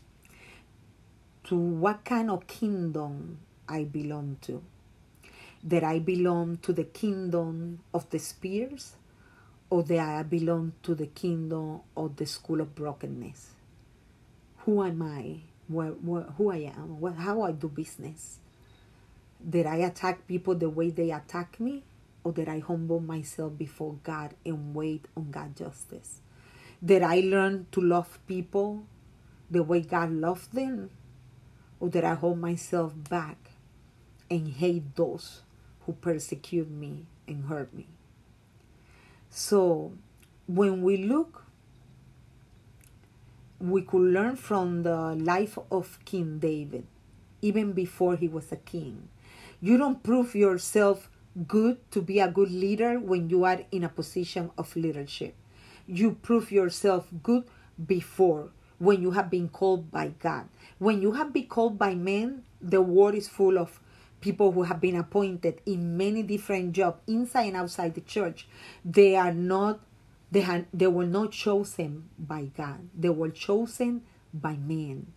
to 1.46 1.56
what 1.56 2.06
kind 2.06 2.30
of 2.30 2.46
kingdom 2.46 3.40
I 3.68 3.86
belong 3.86 4.38
to. 4.44 4.62
That 5.64 5.84
I 5.84 6.00
belong 6.00 6.58
to 6.62 6.74
the 6.74 6.84
kingdom 6.84 7.80
of 7.94 8.10
the 8.12 8.20
spears 8.20 8.96
or 9.70 9.84
that 9.84 10.00
I 10.00 10.24
belong 10.24 10.74
to 10.84 10.94
the 10.94 11.08
kingdom 11.08 11.82
of 11.98 12.18
the 12.18 12.26
school 12.26 12.62
of 12.62 12.76
brokenness. 12.76 13.52
Who 14.66 14.84
am 14.84 15.02
I? 15.02 15.42
Where, 15.68 15.92
where, 15.92 16.24
who 16.38 16.52
I 16.52 16.72
am? 16.76 17.00
What, 17.00 17.16
how 17.16 17.42
I 17.42 17.52
do 17.52 17.68
business? 17.68 18.38
That 19.44 19.66
I 19.66 19.78
attack 19.78 20.28
people 20.28 20.54
the 20.54 20.70
way 20.70 20.92
they 20.92 21.12
attack 21.12 21.60
me? 21.60 21.84
Or 22.24 22.32
that 22.34 22.48
I 22.48 22.60
humble 22.60 23.00
myself 23.00 23.58
before 23.58 23.98
God 24.04 24.34
and 24.46 24.76
wait 24.76 25.06
on 25.16 25.32
God's 25.32 25.60
justice? 25.60 26.22
That 26.82 27.04
I 27.04 27.22
learn 27.22 27.68
to 27.72 27.82
love 27.82 28.20
people 28.28 28.86
the 29.50 29.64
way 29.64 29.82
God 29.82 30.12
loved 30.12 30.54
them? 30.54 30.90
Or 31.80 31.90
that 31.90 32.04
I 32.04 32.14
hold 32.14 32.40
myself 32.40 32.94
back 33.10 33.52
and 34.30 34.48
hate 34.48 34.96
those 34.96 35.42
who 35.86 35.94
persecute 35.94 36.70
me 36.70 37.06
and 37.28 37.46
hurt 37.46 37.74
me? 37.74 37.88
So, 39.30 39.94
when 40.48 40.82
we 40.82 40.98
look, 40.98 41.46
we 43.60 43.82
could 43.82 44.02
learn 44.02 44.36
from 44.36 44.84
the 44.84 45.16
life 45.16 45.58
of 45.72 46.00
King 46.04 46.40
David, 46.40 46.86
even 47.42 47.74
before 47.74 48.16
he 48.16 48.28
was 48.28 48.52
a 48.52 48.58
king. 48.58 49.08
You 49.62 49.78
don't 49.78 50.04
prove 50.04 50.36
yourself 50.36 51.10
good 51.48 51.78
to 51.92 52.02
be 52.02 52.20
a 52.20 52.30
good 52.30 52.52
leader 52.52 53.00
when 53.00 53.30
you 53.30 53.44
are 53.44 53.62
in 53.72 53.84
a 53.84 53.90
position 53.90 54.52
of 54.58 54.76
leadership. 54.76 55.36
You 55.88 56.14
prove 56.22 56.52
yourself 56.52 57.08
good 57.24 57.46
before 57.86 58.50
when 58.80 59.02
you 59.02 59.12
have 59.12 59.30
been 59.30 59.50
called 59.50 59.92
by 59.92 60.14
God. 60.20 60.48
When 60.80 61.02
you 61.02 61.14
have 61.14 61.32
been 61.34 61.48
called 61.48 61.78
by 61.78 61.96
men, 61.96 62.44
the 62.62 62.82
world 62.82 63.16
is 63.16 63.28
full 63.28 63.58
of 63.58 63.80
people 64.20 64.52
who 64.52 64.64
have 64.64 64.80
been 64.80 64.96
appointed 64.96 65.62
in 65.66 65.98
many 65.98 66.24
different 66.24 66.74
jobs 66.74 67.00
inside 67.08 67.48
and 67.48 67.58
outside 67.58 67.96
the 67.96 68.02
church. 68.02 68.48
They 68.86 69.16
are 69.16 69.34
not 69.34 69.80
they 70.32 70.42
had 70.42 70.66
they 70.74 70.88
were 70.88 71.06
not 71.06 71.32
chosen 71.32 72.10
by 72.18 72.46
God. 72.56 72.90
They 72.98 73.10
were 73.10 73.30
chosen 73.30 74.04
by 74.34 74.56
men. 74.56 75.12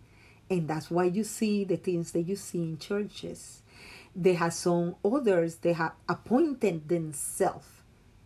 And 0.49 0.67
that's 0.67 0.91
why 0.91 1.05
you 1.05 1.23
see 1.23 1.63
the 1.63 1.77
things 1.77 2.11
that 2.11 2.23
you 2.23 2.35
see 2.35 2.61
in 2.61 2.77
churches 2.77 3.61
they 4.15 4.33
have 4.33 4.53
some 4.53 4.95
others 5.03 5.55
they 5.57 5.73
have 5.73 5.93
appointed 6.07 6.87
themselves 6.87 7.67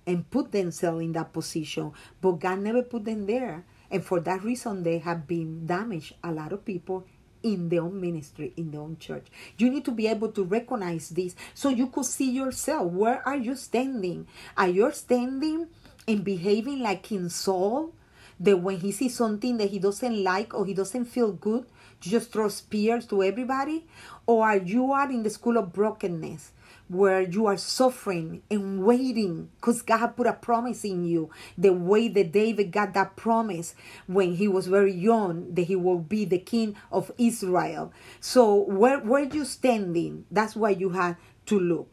and 0.05 0.29
put 0.29 0.51
themselves 0.51 1.01
in 1.01 1.11
that 1.13 1.33
position. 1.33 1.91
But 2.21 2.39
god 2.39 2.59
never 2.59 2.83
put 2.83 3.05
them 3.05 3.25
there. 3.25 3.65
And 3.91 4.03
for 4.03 4.19
that 4.21 4.43
reason 4.43 4.83
they 4.83 4.99
have 4.99 5.27
been 5.27 5.65
damaged 5.65 6.13
a 6.23 6.31
lot 6.31 6.53
of 6.53 6.65
people 6.65 7.05
in 7.43 7.69
their 7.69 7.81
own 7.81 7.99
ministry 7.99 8.53
in 8.57 8.71
their 8.71 8.81
own 8.81 8.97
church. 8.99 9.27
You 9.57 9.69
need 9.69 9.85
to 9.85 9.91
be 9.91 10.07
able 10.07 10.31
to 10.33 10.43
recognize 10.43 11.09
this. 11.09 11.35
So 11.53 11.69
you 11.69 11.87
could 11.87 12.05
see 12.05 12.31
yourself. 12.31 12.91
Where 12.91 13.25
are 13.27 13.37
you 13.37 13.55
standing? 13.55 14.27
Are 14.57 14.67
you 14.67 14.91
standing 14.91 15.67
and 16.07 16.23
behaving 16.23 16.79
like 16.79 17.03
king 17.03 17.29
saul? 17.29 17.93
That 18.41 18.57
when 18.57 18.79
he 18.79 18.91
sees 18.91 19.15
something 19.15 19.57
that 19.57 19.69
he 19.69 19.79
doesn't 19.79 20.23
like 20.23 20.53
or 20.53 20.65
he 20.65 20.73
doesn't 20.73 21.05
feel 21.05 21.33
good, 21.33 21.65
you 22.03 22.11
just 22.11 22.31
throw 22.31 22.49
spears 22.49 23.05
to 23.07 23.23
everybody? 23.23 23.87
Or 24.25 24.45
are 24.45 24.57
you 24.57 24.91
are 24.91 25.09
in 25.09 25.23
the 25.23 25.29
school 25.29 25.57
of 25.57 25.73
brokenness 25.73 26.51
where 26.89 27.21
you 27.21 27.45
are 27.45 27.55
suffering 27.55 28.41
and 28.49 28.83
waiting 28.83 29.49
because 29.55 29.83
God 29.83 30.07
put 30.17 30.25
a 30.25 30.33
promise 30.33 30.83
in 30.83 31.05
you. 31.05 31.29
The 31.57 31.71
way 31.71 32.07
that 32.09 32.31
David 32.31 32.71
got 32.71 32.93
that 32.95 33.15
promise 33.15 33.75
when 34.07 34.35
he 34.35 34.47
was 34.47 34.67
very 34.67 34.93
young 34.93 35.53
that 35.53 35.63
he 35.63 35.75
will 35.75 35.99
be 35.99 36.25
the 36.25 36.39
king 36.39 36.75
of 36.91 37.11
Israel. 37.17 37.93
So 38.19 38.55
where 38.55 38.99
where 38.99 39.23
you 39.23 39.45
standing? 39.45 40.25
That's 40.31 40.55
why 40.55 40.71
you 40.71 40.89
have 40.89 41.15
to 41.45 41.59
look. 41.59 41.89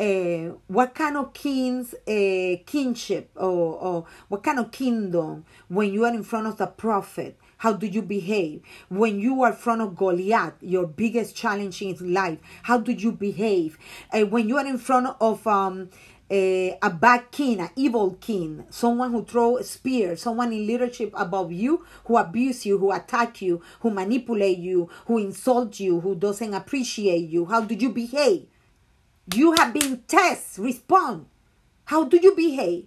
Uh, 0.00 0.54
what 0.68 0.94
kind 0.94 1.16
of 1.16 1.32
king's 1.32 1.92
uh, 1.92 2.62
kingship 2.66 3.30
or, 3.34 3.74
or 3.74 4.06
what 4.28 4.44
kind 4.44 4.60
of 4.60 4.70
kingdom 4.70 5.44
when 5.66 5.92
you 5.92 6.04
are 6.04 6.14
in 6.14 6.22
front 6.22 6.46
of 6.46 6.56
the 6.56 6.68
prophet 6.68 7.36
how 7.58 7.72
do 7.72 7.86
you 7.86 8.02
behave 8.02 8.62
when 8.88 9.20
you 9.20 9.42
are 9.42 9.50
in 9.50 9.56
front 9.56 9.80
of 9.80 9.96
goliath 9.96 10.54
your 10.60 10.86
biggest 10.86 11.36
challenge 11.36 11.82
in 11.82 11.96
life 12.12 12.38
how 12.62 12.78
do 12.78 12.92
you 12.92 13.12
behave 13.12 13.78
uh, 14.12 14.20
when 14.20 14.48
you 14.48 14.56
are 14.56 14.66
in 14.66 14.78
front 14.78 15.14
of 15.20 15.46
um, 15.46 15.90
a, 16.30 16.78
a 16.82 16.90
bad 16.90 17.30
king, 17.30 17.60
an 17.60 17.70
evil 17.76 18.16
king, 18.20 18.64
someone 18.70 19.12
who 19.12 19.24
throw 19.24 19.56
a 19.56 19.64
spear, 19.64 20.16
someone 20.16 20.52
in 20.52 20.66
leadership 20.66 21.12
above 21.16 21.52
you, 21.52 21.84
who 22.04 22.16
abuse 22.16 22.66
you, 22.66 22.78
who 22.78 22.92
attack 22.92 23.40
you, 23.40 23.62
who 23.80 23.90
manipulate 23.90 24.58
you, 24.58 24.90
who 25.06 25.18
insult 25.18 25.80
you, 25.80 26.00
who 26.00 26.14
doesn't 26.14 26.52
appreciate 26.52 27.28
you. 27.28 27.46
How 27.46 27.62
do 27.62 27.74
you 27.74 27.90
behave? 27.90 28.46
You 29.34 29.52
have 29.52 29.72
been 29.72 30.02
tested. 30.06 30.64
Respond. 30.64 31.26
How 31.86 32.04
do 32.04 32.18
you 32.18 32.34
behave? 32.34 32.86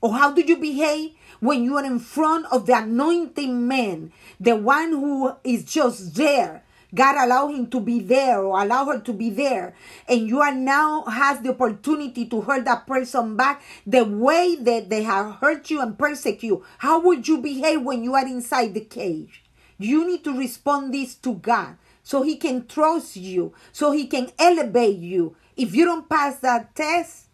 Or 0.00 0.12
how 0.12 0.32
do 0.32 0.42
you 0.42 0.56
behave 0.56 1.12
when 1.44 1.62
you 1.62 1.76
are 1.76 1.84
in 1.84 1.98
front 1.98 2.46
of 2.50 2.64
the 2.64 2.72
anointing 2.72 3.68
man, 3.68 4.10
the 4.40 4.56
one 4.56 4.90
who 4.90 5.30
is 5.44 5.62
just 5.64 6.14
there? 6.14 6.64
God 6.94 7.22
allow 7.22 7.48
him 7.48 7.66
to 7.68 7.80
be 7.80 8.00
there 8.00 8.40
or 8.40 8.62
allow 8.62 8.86
her 8.86 9.00
to 9.00 9.12
be 9.12 9.28
there. 9.28 9.74
And 10.08 10.26
you 10.26 10.40
are 10.40 10.54
now 10.54 11.02
has 11.04 11.40
the 11.40 11.50
opportunity 11.50 12.24
to 12.26 12.40
hurt 12.40 12.64
that 12.64 12.86
person 12.86 13.36
back 13.36 13.62
the 13.86 14.04
way 14.04 14.56
that 14.58 14.88
they 14.88 15.02
have 15.02 15.34
hurt 15.34 15.70
you 15.70 15.82
and 15.82 15.98
persecute 15.98 16.46
you. 16.46 16.64
How 16.78 17.00
would 17.00 17.28
you 17.28 17.38
behave 17.42 17.82
when 17.82 18.04
you 18.04 18.14
are 18.14 18.26
inside 18.26 18.72
the 18.72 18.80
cage? 18.80 19.44
You 19.76 20.06
need 20.06 20.24
to 20.24 20.38
respond 20.38 20.94
this 20.94 21.14
to 21.16 21.34
God 21.34 21.76
so 22.02 22.22
he 22.22 22.36
can 22.36 22.66
trust 22.66 23.16
you, 23.16 23.52
so 23.70 23.90
he 23.90 24.06
can 24.06 24.30
elevate 24.38 24.96
you. 24.96 25.36
If 25.58 25.74
you 25.74 25.84
don't 25.84 26.08
pass 26.08 26.38
that 26.38 26.74
test, 26.74 27.26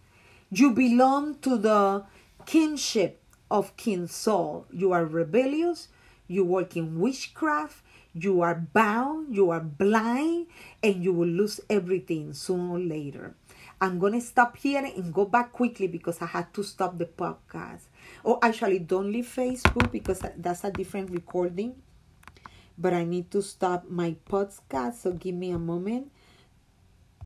you 0.51 0.73
belong 0.73 1.37
to 1.43 1.57
the 1.59 2.05
kinship 2.45 3.20
of 3.51 3.77
King 3.77 4.07
Saul. 4.07 4.67
You 4.73 4.93
are 4.93 5.05
rebellious, 5.05 5.89
you 6.29 6.45
work 6.45 6.77
in 6.77 7.01
witchcraft, 7.01 7.83
you 8.15 8.41
are 8.41 8.55
bound, 8.55 9.35
you 9.35 9.51
are 9.51 9.61
blind, 9.61 10.47
and 10.83 11.03
you 11.03 11.13
will 11.13 11.29
lose 11.29 11.61
everything 11.69 12.33
sooner 12.33 12.75
or 12.75 12.79
later. 12.79 13.35
I'm 13.81 13.99
going 13.99 14.13
to 14.13 14.21
stop 14.21 14.57
here 14.57 14.85
and 14.85 15.13
go 15.13 15.25
back 15.25 15.53
quickly 15.53 15.87
because 15.87 16.21
I 16.21 16.27
had 16.27 16.53
to 16.55 16.63
stop 16.63 16.99
the 16.99 17.07
podcast. 17.07 17.83
Oh, 18.25 18.39
actually, 18.43 18.79
don't 18.81 19.11
leave 19.11 19.27
Facebook 19.27 19.91
because 19.91 20.21
that's 20.37 20.65
a 20.65 20.71
different 20.71 21.11
recording 21.11 21.77
but 22.81 22.95
I 22.95 23.05
need 23.05 23.31
to 23.33 23.43
stop 23.43 23.89
my 23.91 24.17
podcast. 24.29 24.95
So 24.95 25.13
give 25.13 25.35
me 25.35 25.51
a 25.51 25.59
moment 25.59 26.11